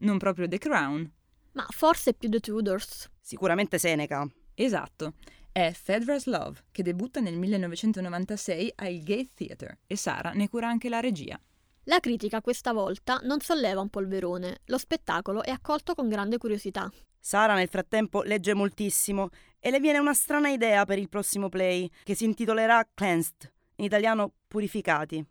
Non 0.00 0.18
proprio 0.18 0.46
The 0.46 0.58
Crown. 0.58 1.10
Ma 1.52 1.66
forse 1.70 2.12
più 2.12 2.28
The 2.28 2.40
Tudors. 2.40 3.10
Sicuramente 3.18 3.78
Seneca. 3.78 4.30
Esatto. 4.52 5.14
È 5.50 5.72
Fedra's 5.72 6.26
Love, 6.26 6.64
che 6.70 6.82
debutta 6.82 7.20
nel 7.20 7.38
1996 7.38 8.72
al 8.74 8.98
Gay 8.98 9.30
Theatre 9.32 9.78
e 9.86 9.96
Sara 9.96 10.32
ne 10.32 10.50
cura 10.50 10.68
anche 10.68 10.90
la 10.90 11.00
regia. 11.00 11.40
La 11.84 12.00
critica 12.00 12.42
questa 12.42 12.74
volta 12.74 13.20
non 13.22 13.40
solleva 13.40 13.80
un 13.80 13.88
polverone, 13.88 14.60
lo 14.66 14.76
spettacolo 14.76 15.42
è 15.42 15.50
accolto 15.50 15.94
con 15.94 16.10
grande 16.10 16.36
curiosità. 16.36 16.92
Sara 17.26 17.54
nel 17.54 17.68
frattempo 17.68 18.20
legge 18.20 18.52
moltissimo 18.52 19.30
e 19.58 19.70
le 19.70 19.80
viene 19.80 19.96
una 19.96 20.12
strana 20.12 20.50
idea 20.50 20.84
per 20.84 20.98
il 20.98 21.08
prossimo 21.08 21.48
play, 21.48 21.90
che 22.02 22.14
si 22.14 22.26
intitolerà 22.26 22.86
Cleansed, 22.92 23.50
in 23.76 23.86
italiano 23.86 24.34
Purificati. 24.46 25.24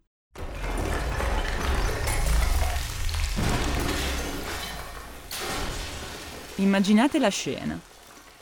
Immaginate 6.55 7.19
la 7.19 7.29
scena. 7.29 7.79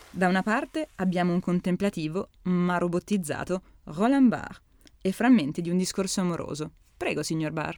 Da 0.10 0.30
una 0.30 0.44
parte 0.44 0.88
abbiamo 0.96 1.34
un 1.34 1.42
contemplativo, 1.42 2.30
ma 2.44 2.78
robottizzato, 2.78 3.64
Roland 3.84 4.30
Barr 4.30 4.62
e 5.02 5.12
frammenti 5.12 5.60
di 5.60 5.70
un 5.70 5.76
discorso 5.76 6.22
amoroso. 6.22 6.72
Prego, 6.96 7.22
signor 7.22 7.52
Barr. 7.52 7.78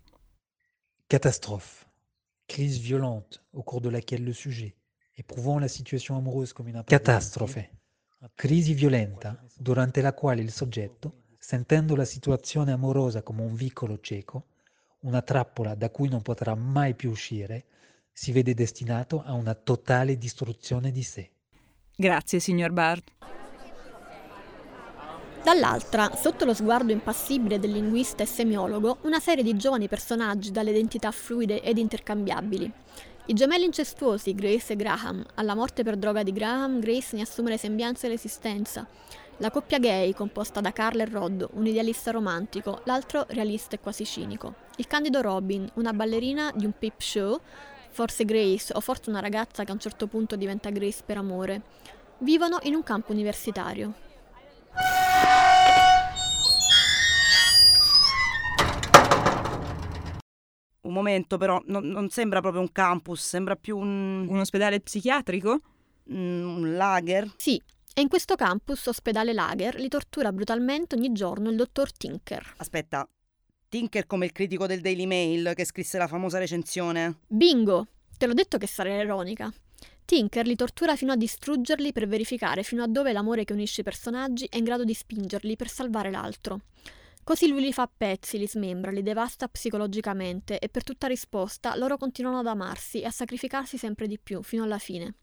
Catastrophe. 1.08 1.88
Crise 2.46 2.80
violente 2.80 3.42
au 3.54 3.64
cours 3.64 3.82
de 3.82 3.90
laquelle 3.90 4.26
le 4.26 4.34
sujet, 4.34 4.76
éprouvant 5.14 5.60
la 5.60 5.68
situation 5.68 6.18
amoureuse 6.18 6.54
come 6.54 6.72
una 6.72 6.84
catastrofe. 6.84 7.70
Crisi 8.36 8.74
violenta 8.74 9.44
durante 9.58 10.02
la 10.02 10.14
quale 10.14 10.42
il 10.42 10.52
soggetto, 10.52 11.24
sentendo 11.38 11.96
la 11.96 12.06
situazione 12.06 12.72
amorosa 12.72 13.22
come 13.22 13.42
un 13.42 13.54
vicolo 13.54 14.00
cieco, 14.00 14.48
una 15.00 15.22
trappola 15.22 15.76
da 15.76 15.90
cui 15.90 16.08
non 16.08 16.22
potrà 16.22 16.56
mai 16.56 16.96
più 16.96 17.10
uscire, 17.10 17.66
si 18.12 18.32
vede 18.32 18.54
destinato 18.54 19.22
a 19.24 19.34
una 19.34 19.54
totale 19.54 20.18
distruzione 20.18 20.92
di 20.92 21.04
sé. 21.04 21.32
Grazie, 21.96 22.40
signor 22.40 22.72
Barr. 22.72 23.02
Dall'altra, 25.44 26.16
sotto 26.16 26.46
lo 26.46 26.54
sguardo 26.54 26.94
impassibile 26.94 27.60
del 27.60 27.72
linguista 27.72 28.24
e 28.24 28.26
semiologo, 28.26 29.00
una 29.02 29.20
serie 29.20 29.44
di 29.44 29.58
giovani 29.58 29.90
personaggi 29.90 30.52
dalle 30.52 30.70
identità 30.70 31.12
fluide 31.12 31.62
ed 31.62 31.78
intercambiabili. 31.78 32.72
I 33.26 33.34
gemelli 33.34 33.64
incestuosi, 33.64 34.36
Grace 34.36 34.74
e 34.74 34.76
Graham. 34.76 35.24
Alla 35.36 35.56
morte 35.56 35.82
per 35.82 35.96
droga 35.96 36.24
di 36.24 36.34
Graham, 36.34 36.82
Grace 36.82 37.16
ne 37.16 37.22
assume 37.22 37.52
le 37.52 37.58
sembianze 37.58 38.06
e 38.06 38.10
l'esistenza. 38.10 38.86
La 39.38 39.50
coppia 39.50 39.80
gay, 39.80 40.14
composta 40.14 40.60
da 40.60 40.74
Carl 40.74 41.00
e 41.00 41.06
Rod, 41.06 41.48
un 41.54 41.66
idealista 41.66 42.12
romantico, 42.12 42.82
l'altro 42.84 43.26
realista 43.30 43.78
e 43.78 43.80
quasi 43.80 44.04
cinico. 44.04 44.56
Il 44.76 44.88
candido 44.88 45.22
Robin, 45.22 45.66
una 45.76 45.94
ballerina 45.94 46.52
di 46.54 46.66
un 46.66 46.74
peep 46.78 47.00
show, 47.00 47.40
forse 47.92 48.26
Grace 48.26 48.74
o 48.76 48.82
forse 48.82 49.10
una 49.10 49.22
ragazza 49.22 49.64
che 49.64 49.72
a 49.72 49.74
un 49.74 49.80
certo 49.80 50.08
punto 50.08 50.36
diventa 50.36 50.70
Grace 50.70 51.02
per 51.06 51.16
amore, 51.16 51.62
vivono 52.18 52.60
in 52.64 52.76
un 52.76 52.84
campo 52.84 53.14
universitario. 53.14 53.94
Un 60.84 60.94
momento 60.94 61.38
però, 61.38 61.62
non, 61.66 61.86
non 61.86 62.10
sembra 62.10 62.42
proprio 62.42 62.62
un 62.62 62.72
campus, 62.72 63.22
sembra 63.22 63.56
più 63.56 63.78
un, 63.78 64.28
Un 64.28 64.40
ospedale 64.40 64.80
psichiatrico? 64.80 65.62
mm, 66.12 66.58
un 66.58 66.76
lager. 66.76 67.32
Sì, 67.38 67.62
e 67.96 68.02
in 68.02 68.08
questo 68.08 68.36
campus 68.36 68.88
ospedale 68.88 69.34
Lager 69.34 69.76
li 69.76 69.88
tortura 69.88 70.32
brutalmente 70.32 70.96
ogni 70.96 71.12
giorno 71.12 71.50
il 71.50 71.56
dottor 71.56 71.92
Tinker. 71.92 72.56
Aspetta, 72.58 73.08
Tinker 73.70 74.08
come 74.08 74.26
il 74.26 74.32
critico 74.32 74.66
del 74.66 74.82
Daily 74.82 75.06
Mail 75.06 75.54
che 75.56 75.64
scrisse 75.64 75.98
la 75.98 76.08
famosa 76.08 76.40
recensione. 76.40 77.20
Bingo! 77.28 77.88
Te 78.18 78.26
l'ho 78.26 78.34
detto 78.34 78.58
che 78.58 78.68
sarei 78.68 79.02
ironica. 79.02 79.52
Tinker 80.06 80.46
li 80.46 80.56
tortura 80.56 80.96
fino 80.96 81.12
a 81.12 81.16
distruggerli 81.16 81.92
per 81.92 82.08
verificare 82.08 82.64
fino 82.64 82.84
a 82.84 82.88
dove 82.88 83.14
l'amore 83.14 83.46
che 83.46 83.54
unisce 83.54 83.82
i 83.82 83.84
personaggi 83.84 84.48
è 84.50 84.58
in 84.58 84.64
grado 84.64 84.84
di 84.84 84.94
spingerli 84.94 85.56
per 85.56 85.70
salvare 85.70 86.12
l'altro. 86.12 86.62
Così 87.24 87.48
lui 87.48 87.62
li 87.62 87.72
fa 87.72 87.84
a 87.84 87.92
pezzi, 87.96 88.38
li 88.38 88.48
smembra, 88.48 88.92
li 88.92 89.02
devasta 89.02 89.48
psicologicamente 89.48 90.60
e 90.60 90.68
per 90.68 90.84
tutta 90.84 91.08
risposta 91.08 91.76
loro 91.78 91.98
continuano 91.98 92.40
ad 92.40 92.48
amarsi 92.48 93.02
e 93.02 93.06
a 93.06 93.12
sacrificarsi 93.12 93.78
sempre 93.78 94.08
di 94.08 94.20
più 94.20 94.44
fino 94.44 94.64
alla 94.64 94.78
fine. 94.78 95.16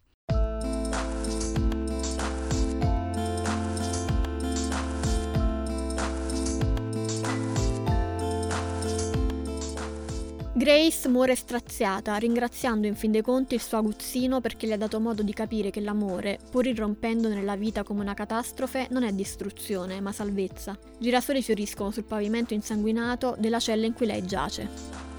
Grace 10.61 11.09
muore 11.09 11.37
straziata, 11.37 12.14
ringraziando 12.17 12.87
in 12.87 12.95
fin 12.95 13.11
dei 13.11 13.23
conti 13.23 13.55
il 13.55 13.62
suo 13.62 13.79
aguzzino 13.79 14.43
perché 14.43 14.67
gli 14.67 14.73
ha 14.73 14.76
dato 14.76 15.00
modo 15.00 15.23
di 15.23 15.33
capire 15.33 15.71
che 15.71 15.81
l'amore, 15.81 16.38
pur 16.50 16.67
irrompendo 16.67 17.29
nella 17.29 17.57
vita 17.57 17.83
come 17.83 18.02
una 18.02 18.12
catastrofe, 18.12 18.87
non 18.90 19.02
è 19.02 19.11
distruzione, 19.11 20.02
ma 20.02 20.12
salvezza. 20.12 20.79
Girasoli 20.99 21.40
fioriscono 21.40 21.90
sul 21.90 22.05
pavimento 22.05 22.52
insanguinato 22.52 23.37
della 23.38 23.59
cella 23.59 23.87
in 23.87 23.95
cui 23.95 24.05
lei 24.05 24.26
giace. 24.26 25.10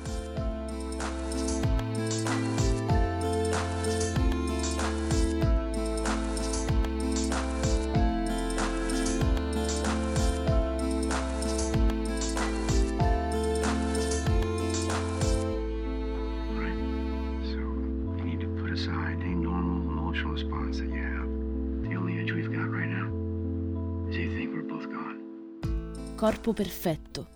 Corpo 26.31 26.53
perfetto. 26.53 27.27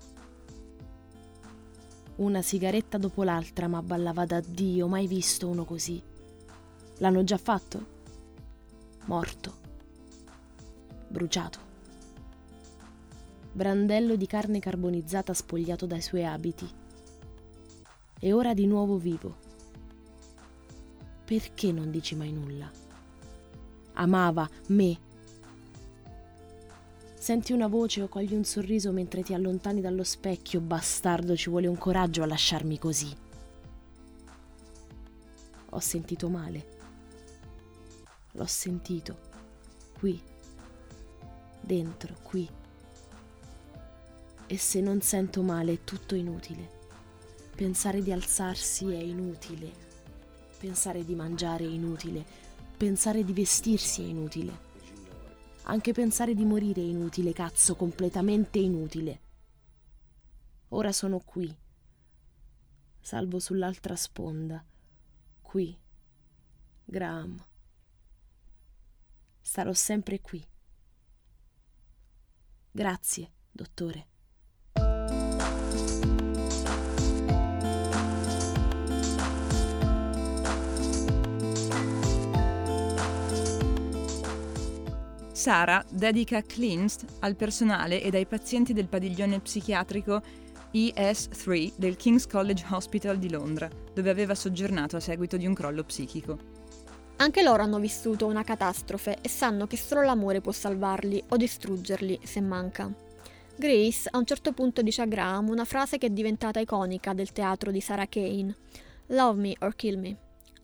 Una 2.16 2.42
sigaretta 2.42 2.98
dopo 2.98 3.24
l'altra, 3.24 3.68
ma 3.68 3.82
ballava 3.82 4.26
da 4.26 4.40
Dio, 4.40 4.88
mai 4.88 5.06
visto 5.06 5.50
uno 5.50 5.66
così. 5.66 6.02
L'hanno 7.00 7.26
già 7.26 7.38
fatto? 7.38 7.86
Morto. 9.08 9.54
Bruciato. 11.10 11.60
Brandello 13.52 14.16
di 14.16 14.28
carne 14.28 14.60
carbonizzata 14.60 15.34
spogliato 15.34 15.86
dai 15.86 16.02
suoi 16.02 16.26
abiti. 16.26 16.66
E 18.18 18.32
ora 18.32 18.54
di 18.54 18.66
nuovo 18.66 18.98
vivo. 18.98 19.36
Perché 21.26 21.74
non 21.74 21.92
dici 21.92 22.16
mai 22.16 22.32
nulla? 22.32 22.72
Amava 23.96 24.50
me. 24.68 25.05
Senti 27.26 27.54
una 27.54 27.66
voce 27.66 28.04
o 28.04 28.08
cogli 28.08 28.36
un 28.36 28.44
sorriso 28.44 28.92
mentre 28.92 29.24
ti 29.24 29.34
allontani 29.34 29.82
dallo 29.82 30.04
specchio, 30.04 30.60
bastardo, 30.60 31.36
ci 31.36 31.50
vuole 31.50 31.66
un 31.66 31.76
coraggio 31.76 32.22
a 32.22 32.28
lasciarmi 32.28 32.78
così. 32.78 33.12
Ho 35.72 35.80
sentito 35.80 36.30
male. 36.30 36.66
L'ho 38.34 38.46
sentito. 38.46 39.18
Qui. 39.98 40.22
Dentro, 41.60 42.14
qui. 42.22 42.48
E 44.46 44.58
se 44.60 44.80
non 44.80 45.02
sento 45.02 45.42
male 45.42 45.74
è 45.74 45.80
tutto 45.84 46.14
inutile. 46.14 46.70
Pensare 47.56 48.04
di 48.04 48.12
alzarsi 48.12 48.86
è 48.94 49.02
inutile. 49.02 49.72
Pensare 50.60 51.04
di 51.04 51.16
mangiare 51.16 51.64
è 51.64 51.70
inutile. 51.70 52.24
Pensare 52.78 53.24
di 53.24 53.34
vestirsi 53.34 54.04
è 54.04 54.06
inutile. 54.06 54.65
Anche 55.68 55.94
pensare 55.94 56.36
di 56.36 56.46
morire 56.46 56.82
è 56.82 56.86
inutile, 56.86 57.34
cazzo, 57.34 57.76
completamente 57.76 58.60
inutile. 58.60 59.20
Ora 60.70 60.92
sono 60.92 61.20
qui, 61.20 61.56
salvo 63.00 63.40
sull'altra 63.40 63.96
sponda, 63.96 64.64
qui, 65.42 65.76
Graham. 66.84 67.44
Starò 69.42 69.74
sempre 69.74 70.22
qui. 70.22 70.46
Grazie, 72.72 73.32
dottore. 73.52 74.08
Sara 85.46 85.86
dedica 85.92 86.42
Cleansed 86.42 87.08
al 87.20 87.36
personale 87.36 88.02
ed 88.02 88.16
ai 88.16 88.26
pazienti 88.26 88.74
del 88.74 88.88
padiglione 88.88 89.40
psichiatrico 89.40 90.20
ES3 90.74 91.74
del 91.76 91.98
King's 91.98 92.26
College 92.26 92.66
Hospital 92.72 93.20
di 93.20 93.30
Londra, 93.30 93.70
dove 93.94 94.10
aveva 94.10 94.34
soggiornato 94.34 94.96
a 94.96 95.00
seguito 95.00 95.38
di 95.38 95.46
un 95.46 95.54
crollo 95.54 95.84
psichico. 95.84 96.40
Anche 97.18 97.44
loro 97.44 97.62
hanno 97.62 97.78
vissuto 97.78 98.26
una 98.26 98.44
catastrofe 98.44 99.20
e 99.22 99.30
sanno 99.30 99.68
che 99.68 99.78
solo 99.78 100.02
l'amore 100.02 100.42
può 100.42 100.52
salvarli 100.52 101.24
o 101.30 101.38
distruggerli 101.38 102.22
se 102.24 102.42
manca. 102.42 102.92
Grace 103.56 104.10
a 104.10 104.18
un 104.18 104.26
certo 104.26 104.52
punto 104.52 104.82
dice 104.82 105.04
a 105.04 105.06
Graham 105.06 105.50
una 105.50 105.64
frase 105.64 106.00
che 106.00 106.08
è 106.08 106.10
diventata 106.10 106.60
iconica 106.60 107.14
del 107.14 107.32
teatro 107.32 107.70
di 107.70 107.82
Sarah 107.82 108.08
Kane: 108.08 108.56
Love 109.10 109.40
me 109.40 109.56
or 109.60 109.76
kill 109.76 110.00
me. 110.00 110.18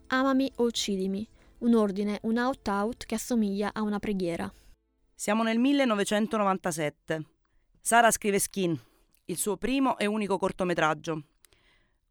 Amami 0.07 0.51
o 0.55 0.63
uccidimi. 0.63 1.29
Un 1.59 1.75
ordine, 1.75 2.17
un 2.23 2.39
out-out 2.39 3.05
che 3.05 3.13
assomiglia 3.13 3.69
a 3.75 3.83
una 3.83 3.99
preghiera. 3.99 4.51
Siamo 5.21 5.43
nel 5.43 5.59
1997. 5.59 7.23
Sara 7.79 8.09
scrive 8.09 8.39
Skin, 8.39 8.75
il 9.25 9.37
suo 9.37 9.55
primo 9.55 9.95
e 9.99 10.07
unico 10.07 10.39
cortometraggio. 10.39 11.23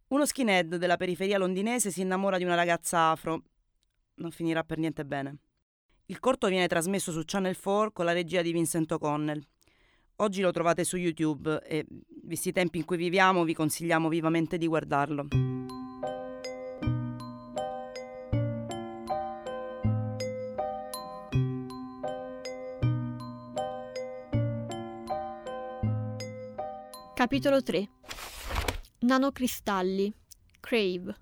Uno 0.07 0.25
skinhead 0.25 0.77
della 0.77 0.97
periferia 0.97 1.37
londinese 1.37 1.91
si 1.91 2.03
innamora 2.03 2.39
di 2.39 2.45
una 2.45 2.55
ragazza 2.55 3.11
afro. 3.11 3.43
Non 4.15 4.31
finirà 4.31 4.63
per 4.63 4.79
niente 4.79 5.05
bene. 5.05 5.39
Il 6.07 6.21
corto 6.21 6.47
viene 6.47 6.69
trasmesso 6.69 7.11
su 7.11 7.23
Channel 7.25 7.59
4 7.59 7.91
con 7.91 8.05
la 8.05 8.13
regia 8.13 8.43
di 8.43 8.53
Vincent 8.53 8.93
O'Connell. 8.93 9.45
Oggi 10.19 10.41
lo 10.41 10.53
trovate 10.53 10.85
su 10.85 10.97
YouTube 10.97 11.61
e, 11.65 11.85
visti 12.23 12.51
i 12.51 12.53
tempi 12.53 12.79
in 12.79 12.85
cui 12.85 12.97
viviamo, 12.97 13.43
vi 13.43 13.55
consigliamo 13.55 14.09
vivamente 14.09 14.57
di 14.57 14.69
guardarlo. 14.69 15.27
Capitolo 27.21 27.63
3 27.63 27.87
Nanocristalli 29.01 30.11
Crave 30.59 31.15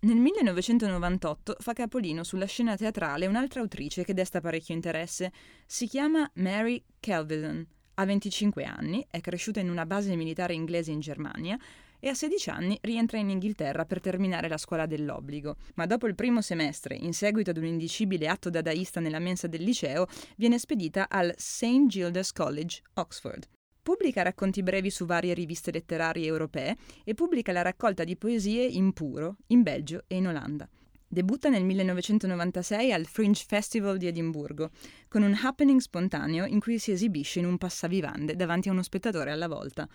Nel 0.00 0.16
1998 0.16 1.56
fa 1.58 1.74
capolino 1.74 2.24
sulla 2.24 2.46
scena 2.46 2.74
teatrale 2.74 3.26
un'altra 3.26 3.60
autrice 3.60 4.02
che 4.02 4.14
desta 4.14 4.40
parecchio 4.40 4.74
interesse. 4.74 5.30
Si 5.66 5.88
chiama 5.88 6.26
Mary 6.36 6.82
Kelvillon. 6.98 7.66
Ha 7.96 8.04
25 8.06 8.64
anni, 8.64 9.06
è 9.10 9.20
cresciuta 9.20 9.60
in 9.60 9.68
una 9.68 9.84
base 9.84 10.16
militare 10.16 10.54
inglese 10.54 10.92
in 10.92 11.00
Germania 11.00 11.58
e 12.00 12.08
a 12.08 12.14
16 12.14 12.48
anni 12.48 12.78
rientra 12.80 13.18
in 13.18 13.28
Inghilterra 13.28 13.84
per 13.84 14.00
terminare 14.00 14.48
la 14.48 14.56
scuola 14.56 14.86
dell'obbligo. 14.86 15.56
Ma 15.74 15.84
dopo 15.84 16.06
il 16.06 16.14
primo 16.14 16.40
semestre, 16.40 16.94
in 16.94 17.12
seguito 17.12 17.50
ad 17.50 17.58
un 17.58 17.66
indicibile 17.66 18.28
atto 18.28 18.48
dadaista 18.48 19.00
nella 19.00 19.18
mensa 19.18 19.48
del 19.48 19.64
liceo, 19.64 20.06
viene 20.38 20.58
spedita 20.58 21.10
al 21.10 21.34
St. 21.36 21.88
Gildas 21.88 22.32
College, 22.32 22.80
Oxford. 22.94 23.46
Pubblica 23.86 24.22
racconti 24.22 24.64
brevi 24.64 24.90
su 24.90 25.04
varie 25.06 25.32
riviste 25.32 25.70
letterarie 25.70 26.26
europee 26.26 26.76
e 27.04 27.14
pubblica 27.14 27.52
la 27.52 27.62
raccolta 27.62 28.02
di 28.02 28.16
poesie 28.16 28.64
in 28.64 28.92
puro 28.92 29.36
in 29.46 29.62
Belgio 29.62 30.02
e 30.08 30.16
in 30.16 30.26
Olanda. 30.26 30.68
Debutta 31.06 31.50
nel 31.50 31.62
1996 31.62 32.92
al 32.92 33.06
Fringe 33.06 33.44
Festival 33.46 33.96
di 33.96 34.08
Edimburgo, 34.08 34.70
con 35.06 35.22
un 35.22 35.38
happening 35.40 35.78
spontaneo 35.78 36.46
in 36.46 36.58
cui 36.58 36.80
si 36.80 36.90
esibisce 36.90 37.38
in 37.38 37.44
un 37.46 37.58
passavivande 37.58 38.34
davanti 38.34 38.68
a 38.68 38.72
uno 38.72 38.82
spettatore 38.82 39.30
alla 39.30 39.46
volta. 39.46 39.88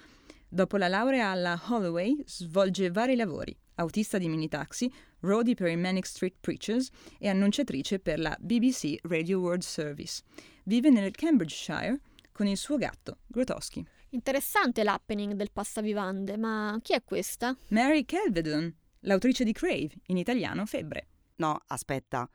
Dopo 0.48 0.78
la 0.78 0.88
laurea 0.88 1.28
alla 1.28 1.60
Holloway 1.68 2.16
svolge 2.26 2.92
vari 2.92 3.18
lavori, 3.18 3.54
autista 3.76 4.18
di 4.18 4.30
mini 4.30 4.48
taxi, 4.48 4.90
roadie 5.20 5.54
per 5.54 5.68
i 5.68 5.76
Manic 5.76 6.06
Street 6.06 6.36
Preachers 6.40 6.90
e 7.20 7.28
annunciatrice 7.28 8.00
per 8.00 8.20
la 8.20 8.38
BBC 8.40 9.00
Radio 9.02 9.40
World 9.40 9.64
Service. 9.64 10.24
Vive 10.64 10.90
nel 10.90 11.12
Cambridgeshire 11.12 12.00
con 12.42 12.50
il 12.50 12.58
suo 12.58 12.78
gatto, 12.78 13.20
Grotowski. 13.28 13.86
Interessante 14.10 14.82
l'happening 14.84 15.34
del 15.34 15.52
passavivande, 15.52 16.38
ma 16.38 16.76
chi 16.82 16.94
è 16.94 17.04
questa? 17.04 17.56
Mary 17.68 18.04
Kelvedon, 18.04 18.76
l'autrice 19.02 19.44
di 19.44 19.52
Crave, 19.52 19.92
in 20.08 20.18
italiano 20.18 20.66
Febbre. 20.66 21.08
No, 21.36 21.62
aspetta. 21.68 22.28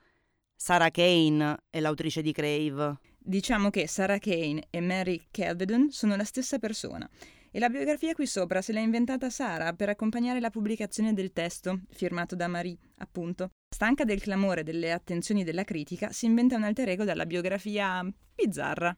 Sarah 0.55 0.91
Kane 0.91 1.57
è 1.69 1.81
l'autrice 1.81 2.21
di 2.21 2.31
Crave. 2.31 2.99
Diciamo 3.17 3.69
che 3.69 3.85
Sarah 3.85 4.17
Kane 4.17 4.67
e 4.69 4.79
Mary 4.79 5.27
Kelvedon 5.29 5.91
sono 5.91 6.15
la 6.15 6.23
stessa 6.23 6.57
persona 6.57 7.09
e 7.51 7.59
la 7.59 7.67
biografia 7.67 8.13
qui 8.13 8.27
sopra 8.27 8.61
se 8.61 8.71
l'ha 8.71 8.79
inventata 8.79 9.29
Sara 9.29 9.73
per 9.73 9.89
accompagnare 9.89 10.39
la 10.39 10.49
pubblicazione 10.49 11.13
del 11.13 11.33
testo, 11.33 11.81
firmato 11.89 12.33
da 12.33 12.47
Marie, 12.47 12.77
appunto. 12.99 13.49
Stanca 13.75 14.05
del 14.05 14.21
clamore 14.21 14.63
delle 14.63 14.93
attenzioni 14.93 15.43
della 15.43 15.65
critica, 15.65 16.13
si 16.13 16.27
inventa 16.27 16.55
un 16.55 16.63
alter 16.63 16.87
ego 16.87 17.03
dalla 17.03 17.25
biografia 17.25 18.09
bizzarra. 18.33 18.95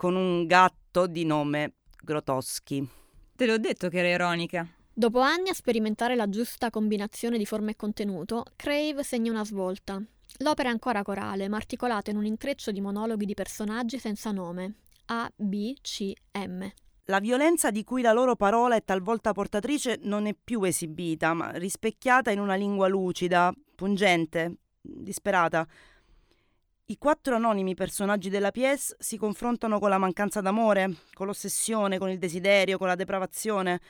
Con 0.00 0.16
un 0.16 0.46
gatto 0.46 1.06
di 1.06 1.26
nome 1.26 1.74
Grotowski. 2.02 2.88
Te 3.36 3.44
l'ho 3.44 3.58
detto 3.58 3.90
che 3.90 3.98
era 3.98 4.08
ironica. 4.08 4.66
Dopo 4.90 5.18
anni 5.20 5.50
a 5.50 5.52
sperimentare 5.52 6.16
la 6.16 6.26
giusta 6.30 6.70
combinazione 6.70 7.36
di 7.36 7.44
forma 7.44 7.68
e 7.68 7.76
contenuto, 7.76 8.46
Crave 8.56 9.02
segna 9.02 9.30
una 9.30 9.44
svolta. 9.44 10.02
L'opera 10.38 10.70
è 10.70 10.72
ancora 10.72 11.02
corale, 11.02 11.48
ma 11.48 11.58
articolata 11.58 12.10
in 12.10 12.16
un 12.16 12.24
intreccio 12.24 12.70
di 12.70 12.80
monologhi 12.80 13.26
di 13.26 13.34
personaggi 13.34 13.98
senza 13.98 14.30
nome. 14.30 14.76
A, 15.08 15.30
B, 15.36 15.74
C, 15.82 16.14
M. 16.32 16.66
La 17.04 17.20
violenza 17.20 17.70
di 17.70 17.84
cui 17.84 18.00
la 18.00 18.14
loro 18.14 18.36
parola 18.36 18.76
è 18.76 18.82
talvolta 18.82 19.32
portatrice 19.32 19.98
non 20.04 20.24
è 20.24 20.34
più 20.34 20.62
esibita, 20.62 21.34
ma 21.34 21.50
rispecchiata 21.50 22.30
in 22.30 22.40
una 22.40 22.54
lingua 22.54 22.88
lucida, 22.88 23.52
pungente, 23.74 24.60
disperata. 24.80 25.68
I 26.90 26.98
quattro 26.98 27.36
anonimi 27.36 27.76
personaggi 27.76 28.30
della 28.30 28.50
pièce 28.50 28.96
si 28.98 29.16
confrontano 29.16 29.78
con 29.78 29.90
la 29.90 29.98
mancanza 29.98 30.40
d'amore, 30.40 30.96
con 31.12 31.26
l'ossessione, 31.26 31.98
con 31.98 32.10
il 32.10 32.18
desiderio, 32.18 32.78
con 32.78 32.88
la 32.88 32.96
depravazione, 32.96 33.80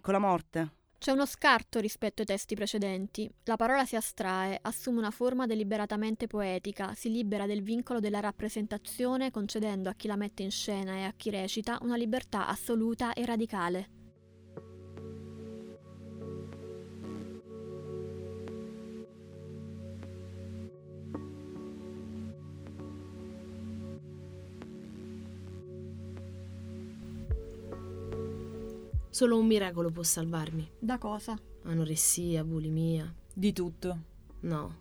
con 0.00 0.14
la 0.14 0.20
morte. 0.20 0.70
C'è 0.96 1.12
uno 1.12 1.26
scarto 1.26 1.80
rispetto 1.80 2.22
ai 2.22 2.26
testi 2.26 2.54
precedenti. 2.54 3.30
La 3.44 3.56
parola 3.56 3.84
si 3.84 3.94
astrae, 3.94 4.58
assume 4.62 5.00
una 5.00 5.10
forma 5.10 5.44
deliberatamente 5.44 6.28
poetica, 6.28 6.94
si 6.94 7.10
libera 7.10 7.44
del 7.44 7.60
vincolo 7.60 8.00
della 8.00 8.20
rappresentazione 8.20 9.30
concedendo 9.30 9.90
a 9.90 9.92
chi 9.92 10.06
la 10.06 10.16
mette 10.16 10.42
in 10.42 10.50
scena 10.50 10.94
e 10.94 11.02
a 11.02 11.12
chi 11.14 11.28
recita 11.28 11.78
una 11.82 11.96
libertà 11.96 12.46
assoluta 12.46 13.12
e 13.12 13.26
radicale. 13.26 13.99
Solo 29.10 29.38
un 29.38 29.46
miracolo 29.46 29.90
può 29.90 30.02
salvarmi. 30.02 30.70
Da 30.78 30.98
cosa? 30.98 31.36
Anoressia, 31.64 32.44
bulimia. 32.44 33.12
Di 33.34 33.52
tutto. 33.52 34.04
No, 34.40 34.76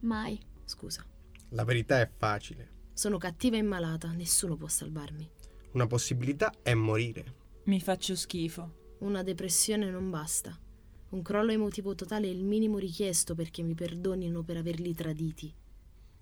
Mai. 0.00 0.38
scusa. 0.64 1.04
La 1.50 1.64
verità 1.64 2.00
è 2.00 2.08
facile. 2.16 2.70
Sono 2.92 3.18
cattiva 3.18 3.56
e 3.56 3.62
malata, 3.62 4.12
nessuno 4.12 4.56
può 4.56 4.68
salvarmi. 4.68 5.28
Una 5.72 5.86
possibilità 5.86 6.52
è 6.62 6.74
morire. 6.74 7.34
Mi 7.64 7.80
faccio 7.80 8.14
schifo. 8.14 8.80
Una 8.98 9.22
depressione 9.22 9.90
non 9.90 10.10
basta. 10.10 10.56
Un 11.10 11.22
crollo 11.22 11.50
emotivo 11.52 11.94
totale 11.94 12.26
è 12.26 12.30
il 12.30 12.44
minimo 12.44 12.78
richiesto 12.78 13.34
perché 13.34 13.62
mi 13.62 13.74
perdonino 13.74 14.42
per 14.42 14.56
averli 14.58 14.94
traditi. 14.94 15.52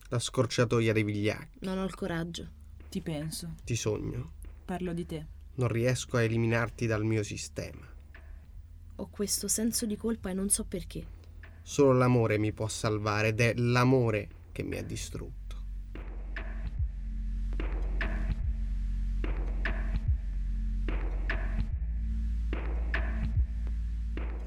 La 0.08 0.18
scorciatoia 0.18 0.92
dei 0.92 1.04
vigliacchi. 1.04 1.58
Non 1.60 1.78
ho 1.78 1.84
il 1.84 1.94
coraggio. 1.94 2.48
Ti 2.88 3.00
penso. 3.00 3.54
Ti 3.64 3.76
sogno. 3.76 4.32
Parlo 4.64 4.92
di 4.92 5.06
te. 5.06 5.26
Non 5.54 5.68
riesco 5.68 6.16
a 6.16 6.22
eliminarti 6.22 6.86
dal 6.86 7.04
mio 7.04 7.22
sistema. 7.22 7.86
Ho 8.96 9.08
questo 9.10 9.48
senso 9.48 9.86
di 9.86 9.96
colpa 9.96 10.30
e 10.30 10.34
non 10.34 10.48
so 10.48 10.64
perché. 10.64 11.18
Solo 11.62 11.92
l'amore 11.92 12.38
mi 12.38 12.52
può 12.52 12.68
salvare 12.68 13.28
ed 13.28 13.40
è 13.40 13.54
l'amore 13.56 14.28
che 14.52 14.62
mi 14.62 14.76
ha 14.76 14.82
distrutto. 14.82 15.38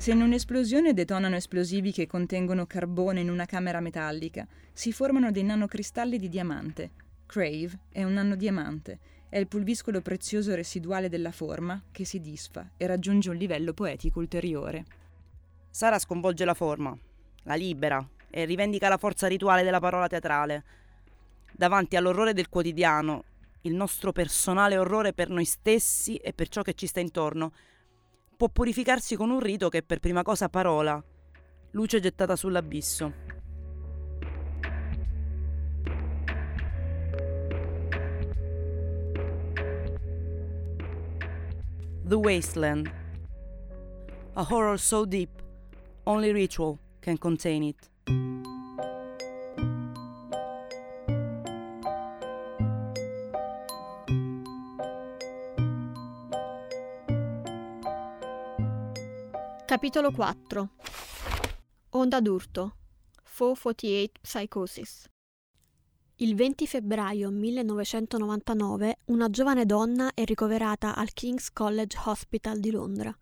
Se 0.04 0.12
in 0.12 0.22
un'esplosione 0.22 0.94
detonano 0.94 1.38
esplosivi 1.38 1.94
che 1.94 2.08
contengono 2.08 2.66
carbone 2.66 3.22
in 3.22 3.30
una 3.30 3.46
camera 3.46 3.80
metallica, 3.80 4.46
si 4.74 4.92
formano 4.92 5.32
dei 5.32 5.44
nanocristalli 5.44 6.18
di 6.18 6.28
diamante. 6.28 6.92
Crave 7.26 7.80
è 7.90 8.04
un 8.04 8.12
nanodiamante, 8.12 9.00
è 9.34 9.40
il 9.40 9.48
pulviscolo 9.48 10.00
prezioso 10.02 10.54
residuale 10.54 11.10
della 11.10 11.32
forma 11.32 11.82
che 11.92 12.06
si 12.06 12.22
disfa 12.22 12.70
e 12.78 12.86
raggiunge 12.86 13.32
un 13.32 13.36
livello 13.36 13.74
poetico 13.74 14.20
ulteriore. 14.20 14.86
Sara 15.72 15.98
sconvolge 15.98 16.46
la 16.46 16.54
forma, 16.54 16.96
la 17.46 17.56
libera 17.56 18.08
e 18.30 18.46
rivendica 18.46 18.90
la 18.90 19.00
forza 19.00 19.26
rituale 19.26 19.64
della 19.64 19.80
parola 19.80 20.06
teatrale. 20.06 20.64
Davanti 21.52 21.96
all'orrore 21.96 22.34
del 22.34 22.48
quotidiano, 22.48 23.24
il 23.62 23.74
nostro 23.74 24.12
personale 24.12 24.78
orrore 24.78 25.14
per 25.14 25.30
noi 25.30 25.46
stessi 25.46 26.16
e 26.18 26.32
per 26.32 26.48
ciò 26.48 26.62
che 26.62 26.76
ci 26.76 26.86
sta 26.86 27.00
intorno, 27.00 27.54
può 28.38 28.50
purificarsi 28.50 29.16
con 29.16 29.32
un 29.32 29.40
rito 29.40 29.68
che 29.70 29.80
è 29.80 29.84
per 29.84 29.98
prima 29.98 30.22
cosa 30.22 30.48
parola, 30.48 31.04
luce 31.72 32.00
gettata 32.00 32.36
sull'abisso. 32.36 33.42
The 42.06 42.20
Wasteland. 42.20 42.92
A 44.36 44.44
horror 44.44 44.78
so 44.78 45.06
deep, 45.06 45.30
only 46.06 46.34
ritual 46.34 46.80
can 47.02 47.18
contain 47.18 47.64
it. 47.64 47.90
Capitolo 59.66 60.12
4 60.12 60.70
Onda 61.92 62.22
d'urto 62.22 62.74
448 63.24 64.20
Psychosis 64.22 65.13
Il 66.18 66.36
20 66.36 66.68
febbraio 66.68 67.32
1999 67.32 69.00
una 69.06 69.32
giovane 69.32 69.66
donna 69.66 70.12
è 70.14 70.24
ricoverata 70.26 70.96
al 70.96 71.12
King's 71.12 71.52
College 71.52 71.98
Hospital 72.06 72.60
di 72.60 72.70
Londra. 72.70 73.18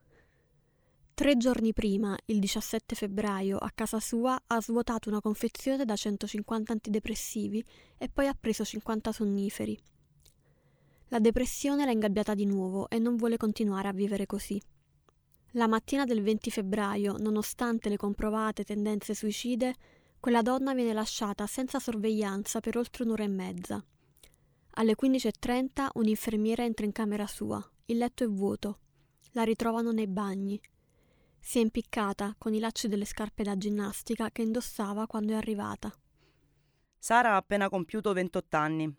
Tre 1.13 1.37
giorni 1.37 1.71
prima, 1.71 2.17
il 2.25 2.39
17 2.39 2.93
febbraio, 2.95 3.57
a 3.57 3.71
casa 3.73 4.01
sua 4.01 4.37
ha 4.45 4.61
svuotato 4.61 5.07
una 5.07 5.21
confezione 5.21 5.85
da 5.85 5.95
150 5.95 6.73
antidepressivi 6.73 7.63
e 7.97 8.09
poi 8.09 8.27
ha 8.27 8.35
preso 8.37 8.65
50 8.65 9.13
sonniferi. 9.13 9.79
La 11.07 11.19
depressione 11.19 11.85
l'ha 11.85 11.91
ingabbiata 11.91 12.33
di 12.33 12.45
nuovo 12.45 12.89
e 12.89 12.99
non 12.99 13.15
vuole 13.15 13.37
continuare 13.37 13.87
a 13.87 13.93
vivere 13.93 14.25
così. 14.25 14.61
La 15.51 15.67
mattina 15.67 16.03
del 16.03 16.21
20 16.21 16.51
febbraio, 16.51 17.15
nonostante 17.19 17.87
le 17.87 17.95
comprovate 17.95 18.65
tendenze 18.65 19.13
suicide, 19.13 19.75
quella 20.21 20.43
donna 20.43 20.75
viene 20.75 20.93
lasciata 20.93 21.47
senza 21.47 21.79
sorveglianza 21.79 22.59
per 22.59 22.77
oltre 22.77 23.03
un'ora 23.03 23.23
e 23.23 23.27
mezza. 23.27 23.83
Alle 24.75 24.95
15.30 24.95 25.89
un'infermiera 25.95 26.63
entra 26.63 26.85
in 26.85 26.91
camera 26.91 27.25
sua. 27.25 27.59
Il 27.85 27.97
letto 27.97 28.23
è 28.23 28.27
vuoto. 28.27 28.79
La 29.31 29.41
ritrovano 29.41 29.91
nei 29.91 30.05
bagni. 30.05 30.61
Si 31.39 31.57
è 31.57 31.61
impiccata 31.61 32.35
con 32.37 32.53
i 32.53 32.59
lacci 32.59 32.87
delle 32.87 33.05
scarpe 33.05 33.41
da 33.41 33.57
ginnastica 33.57 34.29
che 34.29 34.43
indossava 34.43 35.07
quando 35.07 35.33
è 35.33 35.35
arrivata. 35.35 35.91
Sara 36.99 37.31
ha 37.31 37.37
appena 37.37 37.67
compiuto 37.67 38.13
28 38.13 38.57
anni. 38.57 38.95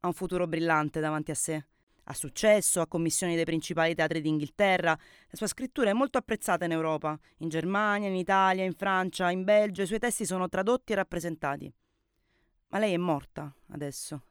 Ha 0.00 0.06
un 0.08 0.12
futuro 0.12 0.48
brillante 0.48 0.98
davanti 0.98 1.30
a 1.30 1.36
sé. 1.36 1.64
Ha 2.10 2.14
successo, 2.14 2.80
ha 2.80 2.88
commissioni 2.88 3.36
dei 3.36 3.44
principali 3.44 3.94
teatri 3.94 4.20
d'Inghilterra. 4.20 4.90
La 4.90 5.36
sua 5.36 5.46
scrittura 5.46 5.90
è 5.90 5.92
molto 5.92 6.18
apprezzata 6.18 6.64
in 6.64 6.72
Europa, 6.72 7.16
in 7.38 7.48
Germania, 7.48 8.08
in 8.08 8.16
Italia, 8.16 8.64
in 8.64 8.72
Francia, 8.72 9.30
in 9.30 9.44
Belgio. 9.44 9.82
I 9.82 9.86
suoi 9.86 10.00
testi 10.00 10.26
sono 10.26 10.48
tradotti 10.48 10.90
e 10.90 10.96
rappresentati. 10.96 11.72
Ma 12.70 12.78
lei 12.80 12.94
è 12.94 12.96
morta 12.96 13.54
adesso. 13.68 14.24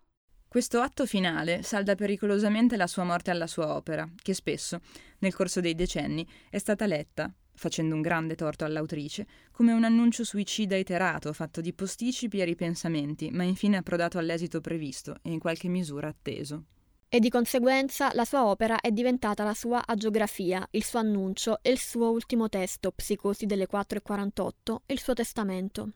Questo 0.46 0.82
atto 0.82 1.06
finale 1.06 1.64
salda 1.64 1.96
pericolosamente 1.96 2.76
la 2.76 2.88
sua 2.88 3.06
morte 3.06 3.32
alla 3.32 3.48
sua 3.48 3.74
opera, 3.74 4.06
che 4.22 4.34
spesso, 4.34 4.82
nel 5.20 5.34
corso 5.34 5.62
dei 5.62 5.74
decenni, 5.74 6.28
è 6.50 6.58
stata 6.58 6.86
letta, 6.86 7.34
facendo 7.54 7.96
un 7.96 8.02
grande 8.02 8.36
torto 8.36 8.66
all'autrice, 8.66 9.26
come 9.52 9.72
un 9.72 9.86
annuncio 9.86 10.26
suicida 10.26 10.76
iterato, 10.76 11.32
fatto 11.32 11.62
di 11.62 11.72
posticipi 11.72 12.42
e 12.42 12.44
ripensamenti, 12.44 13.32
ma 13.32 13.44
infine 13.44 13.78
approdato 13.78 14.18
all'esito 14.18 14.60
previsto 14.60 15.16
e 15.22 15.32
in 15.32 15.40
qualche 15.40 15.70
misura 15.70 16.10
atteso. 16.10 16.66
E 17.10 17.20
di 17.20 17.30
conseguenza 17.30 18.12
la 18.14 18.24
sua 18.24 18.46
opera 18.46 18.80
è 18.80 18.92
diventata 18.92 19.44
la 19.44 19.56
sua 19.56 19.82
agiografia, 19.86 20.66
il 20.72 20.84
suo 20.84 21.00
annuncio 21.00 21.58
e 21.64 21.72
il 21.72 21.80
suo 21.80 22.12
ultimo 22.12 22.50
testo, 22.50 22.92
Psicosi 22.92 23.48
delle 23.48 23.68
4.48, 23.68 24.78
e 24.86 24.94
il 24.94 25.02
suo 25.02 25.14
testamento. 25.14 25.90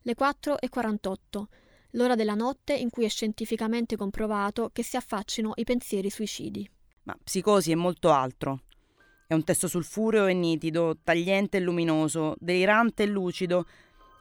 Le 0.00 0.14
4.48, 0.18 1.44
l'ora 1.90 2.14
della 2.14 2.34
notte 2.34 2.74
in 2.74 2.88
cui 2.88 3.04
è 3.04 3.08
scientificamente 3.08 3.96
comprovato 3.96 4.70
che 4.72 4.82
si 4.82 4.96
affaccino 4.96 5.52
i 5.56 5.64
pensieri 5.64 6.08
suicidi. 6.08 6.68
Ma 7.02 7.16
Psicosi 7.22 7.70
è 7.70 7.74
molto 7.74 8.10
altro. 8.10 8.62
È 9.26 9.34
un 9.34 9.44
testo 9.44 9.68
sulfureo 9.68 10.24
e 10.26 10.32
nitido, 10.32 10.96
tagliente 11.04 11.58
e 11.58 11.60
luminoso, 11.60 12.34
delirante 12.38 13.02
e 13.02 13.06
lucido, 13.06 13.66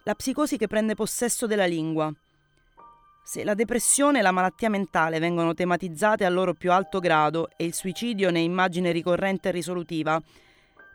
la 0.03 0.15
psicosi 0.15 0.57
che 0.57 0.67
prende 0.67 0.95
possesso 0.95 1.47
della 1.47 1.65
lingua. 1.65 2.13
Se 3.27 3.43
la 3.43 3.55
depressione 3.55 4.19
e 4.19 4.21
la 4.21 4.29
malattia 4.29 4.69
mentale 4.69 5.17
vengono 5.17 5.55
tematizzate 5.55 6.25
al 6.25 6.33
loro 6.33 6.53
più 6.53 6.71
alto 6.71 6.99
grado 6.99 7.49
e 7.57 7.65
il 7.65 7.73
suicidio 7.73 8.29
ne 8.29 8.37
è 8.37 8.43
immagine 8.43 8.91
ricorrente 8.91 9.49
e 9.49 9.51
risolutiva, 9.51 10.21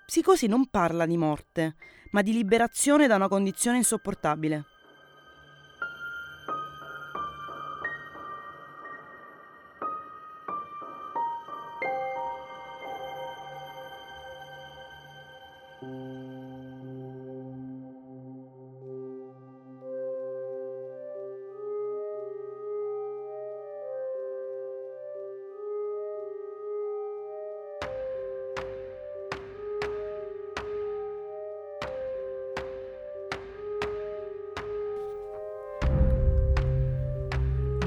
Psicosi 0.06 0.46
non 0.46 0.66
parla 0.66 1.06
di 1.06 1.16
morte, 1.16 1.74
ma 2.12 2.22
di 2.22 2.32
liberazione 2.32 3.08
da 3.08 3.16
una 3.16 3.26
condizione 3.26 3.78
insopportabile. 3.78 4.64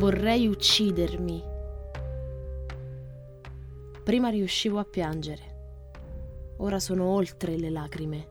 Vorrei 0.03 0.49
uccidermi. 0.49 1.41
Prima 4.03 4.27
riuscivo 4.27 4.77
a 4.77 4.83
piangere. 4.83 6.55
Ora 6.57 6.77
sono 6.81 7.05
oltre 7.05 7.55
le 7.55 7.69
lacrime. 7.69 8.27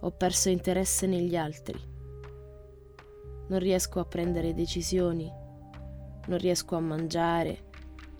Ho 0.00 0.10
perso 0.12 0.48
interesse 0.48 1.06
negli 1.06 1.36
altri. 1.36 1.78
Non 3.48 3.58
riesco 3.58 4.00
a 4.00 4.06
prendere 4.06 4.54
decisioni. 4.54 5.30
Non 6.28 6.38
riesco 6.38 6.76
a 6.76 6.80
mangiare. 6.80 7.64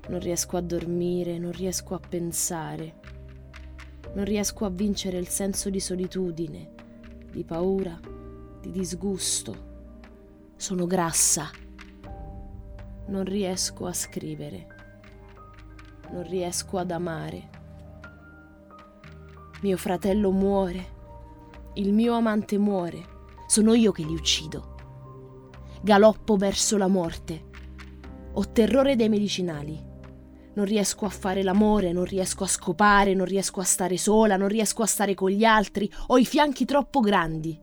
Non 0.08 0.20
riesco 0.20 0.58
a 0.58 0.60
dormire. 0.60 1.38
Non 1.38 1.52
riesco 1.52 1.94
a 1.94 2.00
pensare. 2.06 2.94
Non 4.12 4.26
riesco 4.26 4.66
a 4.66 4.70
vincere 4.70 5.16
il 5.16 5.28
senso 5.28 5.70
di 5.70 5.80
solitudine, 5.80 6.72
di 7.30 7.42
paura, 7.42 7.98
di 8.60 8.70
disgusto. 8.70 9.70
Sono 10.56 10.86
grassa 10.86 11.50
non 13.06 13.24
riesco 13.24 13.86
a 13.86 13.92
scrivere, 13.92 14.66
non 16.10 16.22
riesco 16.28 16.78
ad 16.78 16.90
amare. 16.90 17.50
Mio 19.62 19.76
fratello 19.76 20.30
muore, 20.30 21.00
il 21.74 21.92
mio 21.92 22.14
amante 22.14 22.58
muore, 22.58 23.04
sono 23.46 23.74
io 23.74 23.92
che 23.92 24.04
li 24.04 24.14
uccido. 24.14 24.74
Galoppo 25.82 26.36
verso 26.36 26.76
la 26.76 26.88
morte, 26.88 27.50
ho 28.32 28.50
terrore 28.50 28.96
dei 28.96 29.08
medicinali. 29.08 29.90
Non 30.54 30.64
riesco 30.64 31.06
a 31.06 31.10
fare 31.10 31.42
l'amore, 31.42 31.92
non 31.92 32.04
riesco 32.04 32.44
a 32.44 32.48
scopare, 32.48 33.14
non 33.14 33.24
riesco 33.24 33.60
a 33.60 33.64
stare 33.64 33.96
sola, 33.96 34.36
non 34.36 34.48
riesco 34.48 34.82
a 34.82 34.86
stare 34.86 35.14
con 35.14 35.30
gli 35.30 35.44
altri, 35.44 35.90
ho 36.08 36.18
i 36.18 36.26
fianchi 36.26 36.64
troppo 36.66 37.00
grandi. 37.00 37.58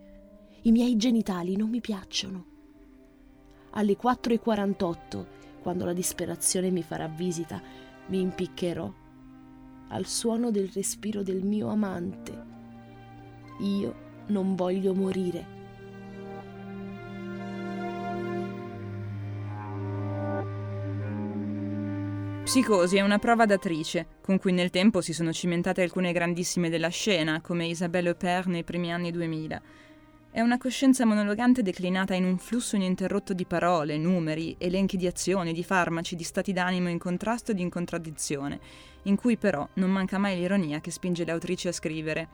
I 0.63 0.71
miei 0.71 0.95
genitali 0.97 1.56
non 1.56 1.69
mi 1.69 1.82
piacciono 1.82 2.49
alle 3.72 3.98
4.48, 4.02 5.26
quando 5.62 5.86
la 5.86 5.94
disperazione 5.94 6.70
mi 6.70 6.84
farà 6.84 7.08
visita, 7.08 7.62
mi 8.08 8.22
impiccherò 8.22 8.92
al 9.90 10.06
suono 10.06 10.52
del 10.52 10.70
respiro 10.74 11.24
del 11.24 11.44
mio 11.44 11.70
amante. 11.70 12.46
Io 13.60 13.96
non 14.28 14.56
voglio 14.56 14.94
morire. 14.94 15.58
Psicosi 22.44 22.98
è 22.98 23.02
una 23.02 23.20
prova 23.20 23.46
datrice, 23.46 24.08
con 24.22 24.40
cui 24.40 24.52
nel 24.52 24.72
tempo 24.72 25.02
si 25.02 25.14
sono 25.14 25.32
cimentate 25.32 25.84
alcune 25.84 26.12
grandissime 26.12 26.70
della 26.70 26.88
scena, 26.88 27.42
come 27.42 27.68
Isabelle 27.68 28.10
Huppert 28.10 28.48
nei 28.48 28.64
primi 28.64 28.92
anni 28.92 29.12
2000 29.12 29.62
è 30.32 30.42
una 30.42 30.60
coscienza 30.60 31.06
monologante 31.06 31.63
declinata 31.63 32.13
in 32.13 32.24
un 32.24 32.38
flusso 32.38 32.76
ininterrotto 32.76 33.34
di 33.34 33.46
parole, 33.46 33.98
numeri, 33.98 34.56
elenchi 34.60 34.96
di 34.96 35.08
azioni, 35.08 35.54
di 35.54 35.63
farmaci, 35.63 36.15
di 36.15 36.24
stati 36.24 36.54
d'animo 36.54 36.88
in 36.88 37.00
contrasto 37.00 37.52
ed 37.52 37.60
in 37.60 37.70
contraddizione, 37.70 38.60
in 39.04 39.15
cui 39.15 39.38
però 39.38 39.68
non 39.74 39.89
manca 39.89 40.20
mai 40.20 40.38
l'ironia 40.38 40.82
che 40.82 40.92
spinge 40.92 41.26
le 41.26 41.32
autrici 41.32 41.68
a 41.68 41.72
scrivere. 41.72 42.28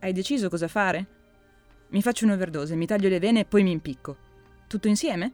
Hai 0.00 0.12
deciso 0.12 0.50
cosa 0.50 0.68
fare? 0.68 1.06
Mi 1.88 2.02
faccio 2.02 2.26
un'overdose, 2.26 2.76
mi 2.76 2.86
taglio 2.86 3.08
le 3.08 3.18
vene 3.18 3.40
e 3.40 3.44
poi 3.46 3.62
mi 3.62 3.70
impicco. 3.70 4.16
Tutto 4.66 4.88
insieme? 4.88 5.32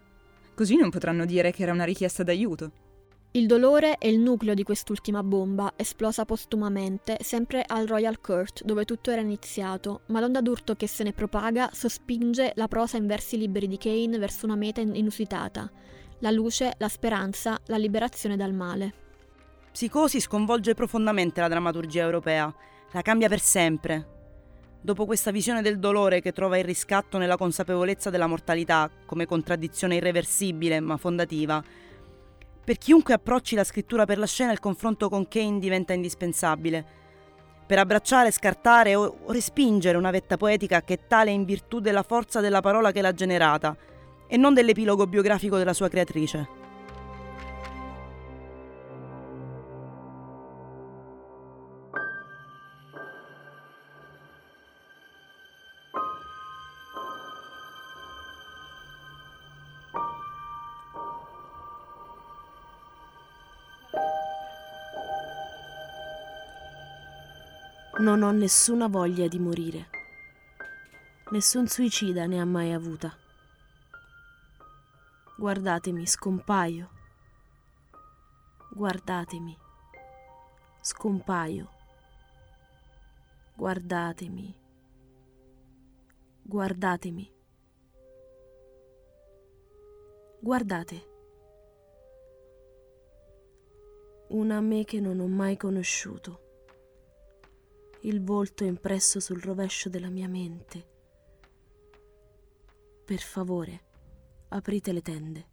Così 0.54 0.76
non 0.76 0.90
potranno 0.90 1.24
dire 1.24 1.50
che 1.50 1.62
era 1.62 1.72
una 1.72 1.84
richiesta 1.84 2.22
d'aiuto. 2.22 2.89
Il 3.32 3.46
dolore 3.46 3.96
è 3.98 4.08
il 4.08 4.18
nucleo 4.18 4.54
di 4.54 4.64
quest'ultima 4.64 5.22
bomba, 5.22 5.74
esplosa 5.76 6.24
postumamente, 6.24 7.16
sempre 7.20 7.62
al 7.64 7.86
Royal 7.86 8.20
Court, 8.20 8.64
dove 8.64 8.84
tutto 8.84 9.12
era 9.12 9.20
iniziato, 9.20 10.00
ma 10.06 10.18
l'onda 10.18 10.40
d'urto 10.40 10.74
che 10.74 10.88
se 10.88 11.04
ne 11.04 11.12
propaga 11.12 11.70
sospinge 11.72 12.50
la 12.56 12.66
prosa 12.66 12.96
in 12.96 13.06
versi 13.06 13.38
liberi 13.38 13.68
di 13.68 13.78
Kane 13.78 14.18
verso 14.18 14.46
una 14.46 14.56
meta 14.56 14.80
inusitata. 14.80 15.70
La 16.18 16.32
luce, 16.32 16.74
la 16.78 16.88
speranza, 16.88 17.56
la 17.66 17.76
liberazione 17.76 18.36
dal 18.36 18.52
male. 18.52 18.94
Psicosi 19.70 20.18
sconvolge 20.18 20.74
profondamente 20.74 21.40
la 21.40 21.46
drammaturgia 21.46 22.02
europea, 22.02 22.52
la 22.90 23.02
cambia 23.02 23.28
per 23.28 23.38
sempre. 23.38 24.08
Dopo 24.80 25.06
questa 25.06 25.30
visione 25.30 25.62
del 25.62 25.78
dolore 25.78 26.20
che 26.20 26.32
trova 26.32 26.58
il 26.58 26.64
riscatto 26.64 27.16
nella 27.16 27.36
consapevolezza 27.36 28.10
della 28.10 28.26
mortalità 28.26 28.90
come 29.06 29.24
contraddizione 29.24 29.94
irreversibile 29.94 30.80
ma 30.80 30.96
fondativa, 30.96 31.62
per 32.70 32.78
chiunque 32.78 33.14
approcci 33.14 33.56
la 33.56 33.64
scrittura 33.64 34.04
per 34.04 34.16
la 34.16 34.28
scena 34.28 34.52
il 34.52 34.60
confronto 34.60 35.08
con 35.08 35.26
Kane 35.26 35.58
diventa 35.58 35.92
indispensabile. 35.92 36.84
Per 37.66 37.76
abbracciare, 37.76 38.30
scartare 38.30 38.94
o 38.94 39.16
respingere 39.26 39.98
una 39.98 40.12
vetta 40.12 40.36
poetica 40.36 40.80
che 40.82 40.94
è 40.94 41.06
tale 41.08 41.32
in 41.32 41.44
virtù 41.44 41.80
della 41.80 42.04
forza 42.04 42.38
della 42.38 42.60
parola 42.60 42.92
che 42.92 43.00
l'ha 43.00 43.12
generata 43.12 43.76
e 44.28 44.36
non 44.36 44.54
dell'epilogo 44.54 45.08
biografico 45.08 45.56
della 45.56 45.72
sua 45.72 45.88
creatrice. 45.88 46.59
Non 68.20 68.34
ho 68.34 68.38
nessuna 68.38 68.86
voglia 68.86 69.26
di 69.28 69.38
morire. 69.38 69.88
Nessun 71.30 71.66
suicida 71.68 72.26
ne 72.26 72.38
ha 72.38 72.44
mai 72.44 72.70
avuta. 72.70 73.16
Guardatemi, 75.38 76.06
scompaio. 76.06 76.90
Guardatemi. 78.72 79.56
Scompaio. 80.82 81.70
Guardatemi. 83.54 84.54
Guardatemi. 86.42 87.32
Guardate. 90.40 91.08
Una 94.28 94.60
me 94.60 94.84
che 94.84 95.00
non 95.00 95.20
ho 95.20 95.26
mai 95.26 95.56
conosciuto 95.56 96.48
il 98.02 98.22
volto 98.22 98.64
impresso 98.64 99.20
sul 99.20 99.42
rovescio 99.42 99.90
della 99.90 100.08
mia 100.08 100.28
mente. 100.28 100.88
Per 103.04 103.20
favore, 103.20 103.84
aprite 104.48 104.92
le 104.92 105.02
tende. 105.02 105.48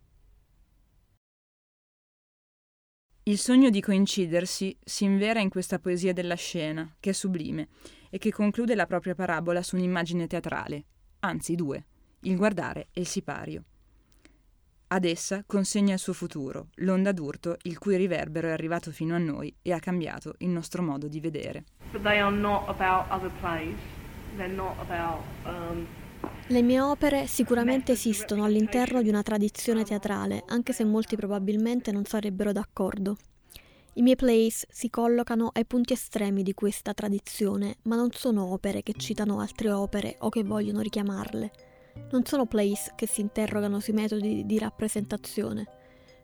Il 3.23 3.37
sogno 3.37 3.69
di 3.69 3.81
coincidersi 3.81 4.77
si 4.81 5.03
invera 5.03 5.41
in 5.41 5.49
questa 5.49 5.79
poesia 5.79 6.13
della 6.13 6.35
scena, 6.35 6.95
che 7.01 7.09
è 7.09 7.13
sublime, 7.13 7.67
e 8.09 8.17
che 8.17 8.31
conclude 8.31 8.75
la 8.75 8.85
propria 8.85 9.15
parabola 9.15 9.61
su 9.61 9.75
un'immagine 9.75 10.27
teatrale, 10.27 10.85
anzi 11.19 11.55
due, 11.55 11.85
il 12.21 12.37
guardare 12.37 12.87
e 12.93 13.01
il 13.01 13.07
sipario. 13.07 13.65
Ad 14.89 15.03
essa 15.03 15.43
consegna 15.45 15.95
il 15.95 15.99
suo 15.99 16.13
futuro, 16.13 16.69
l'onda 16.75 17.11
d'urto 17.11 17.57
il 17.63 17.77
cui 17.77 17.97
riverbero 17.97 18.47
è 18.47 18.51
arrivato 18.51 18.91
fino 18.91 19.15
a 19.15 19.17
noi 19.17 19.53
e 19.61 19.73
ha 19.73 19.79
cambiato 19.79 20.35
il 20.37 20.47
nostro 20.47 20.81
modo 20.81 21.09
di 21.09 21.19
vedere. 21.19 21.65
But 21.91 22.03
they 22.03 22.19
are 22.19 22.35
not 22.35 22.67
about 22.67 23.09
other 23.09 23.31
plays. 23.39 23.77
They're 24.35 24.53
not 24.53 24.75
about 24.79 25.21
um, 25.45 25.87
Le 26.49 26.61
mie 26.61 26.79
opere 26.79 27.27
sicuramente 27.27 27.91
esistono 27.91 28.45
all'interno 28.45 29.01
di 29.01 29.09
una 29.09 29.21
tradizione 29.21 29.83
teatrale, 29.83 30.43
anche 30.47 30.71
se 30.71 30.85
molti 30.85 31.17
probabilmente 31.17 31.91
non 31.91 32.05
sarebbero 32.05 32.53
d'accordo. 32.53 33.17
I 33.93 34.01
miei 34.01 34.15
plays 34.15 34.65
si 34.69 34.89
collocano 34.89 35.49
ai 35.53 35.65
punti 35.65 35.93
estremi 35.93 36.43
di 36.43 36.53
questa 36.53 36.93
tradizione, 36.93 37.77
ma 37.83 37.95
non 37.95 38.11
sono 38.11 38.53
opere 38.53 38.81
che 38.81 38.93
citano 38.93 39.39
altre 39.39 39.71
opere 39.71 40.15
o 40.19 40.29
che 40.29 40.43
vogliono 40.43 40.79
richiamarle. 40.81 41.51
Non 42.11 42.23
sono 42.23 42.45
plays 42.45 42.93
che 42.95 43.07
si 43.07 43.21
interrogano 43.21 43.79
sui 43.79 43.93
metodi 43.93 44.45
di 44.45 44.57
rappresentazione. 44.59 45.67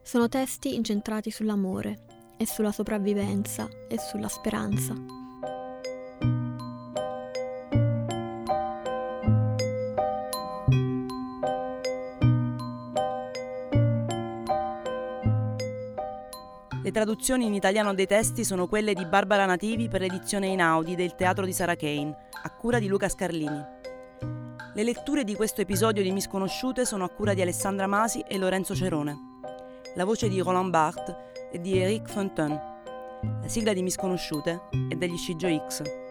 Sono 0.03 0.29
testi 0.29 0.75
incentrati 0.75 1.31
sull'amore 1.31 2.05
e 2.37 2.45
sulla 2.45 2.71
sopravvivenza 2.71 3.67
e 3.89 3.97
sulla 3.99 4.27
speranza. 4.27 5.22
Traduzioni 16.93 17.47
in 17.47 17.55
italiano 17.55 17.93
dei 17.95 18.05
testi 18.05 18.45
sono 18.45 18.67
quelle 18.67 18.93
di 18.93 19.03
Barbara 19.05 19.45
Nativi 19.45 19.89
per 19.89 19.99
l'edizione 19.99 20.47
in 20.47 20.61
Audi 20.61 20.95
del 20.95 21.15
Teatro 21.15 21.43
di 21.43 21.51
Sara 21.51 21.75
Kane, 21.75 22.15
a 22.43 22.49
cura 22.51 22.77
di 22.77 22.87
Luca 22.87 23.09
Scarlini. 23.09 23.61
Le 24.75 24.83
letture 24.83 25.23
di 25.23 25.35
questo 25.35 25.61
episodio 25.61 26.03
di 26.03 26.11
Misconosciute 26.11 26.85
sono 26.85 27.03
a 27.03 27.09
cura 27.09 27.33
di 27.33 27.41
Alessandra 27.41 27.87
Masi 27.87 28.23
e 28.27 28.37
Lorenzo 28.37 28.75
Cerone. 28.75 29.17
La 29.95 30.05
voce 30.05 30.29
di 30.29 30.39
Roland 30.39 30.69
Barthes 30.69 31.15
e 31.51 31.59
di 31.59 31.79
Eric 31.79 32.07
Fontaine. 32.09 32.61
La 33.41 33.47
sigla 33.47 33.73
di 33.73 33.81
Misconosciute 33.81 34.61
è 34.87 34.95
degli 34.95 35.17
Scigio 35.17 35.47
X. 35.67 36.02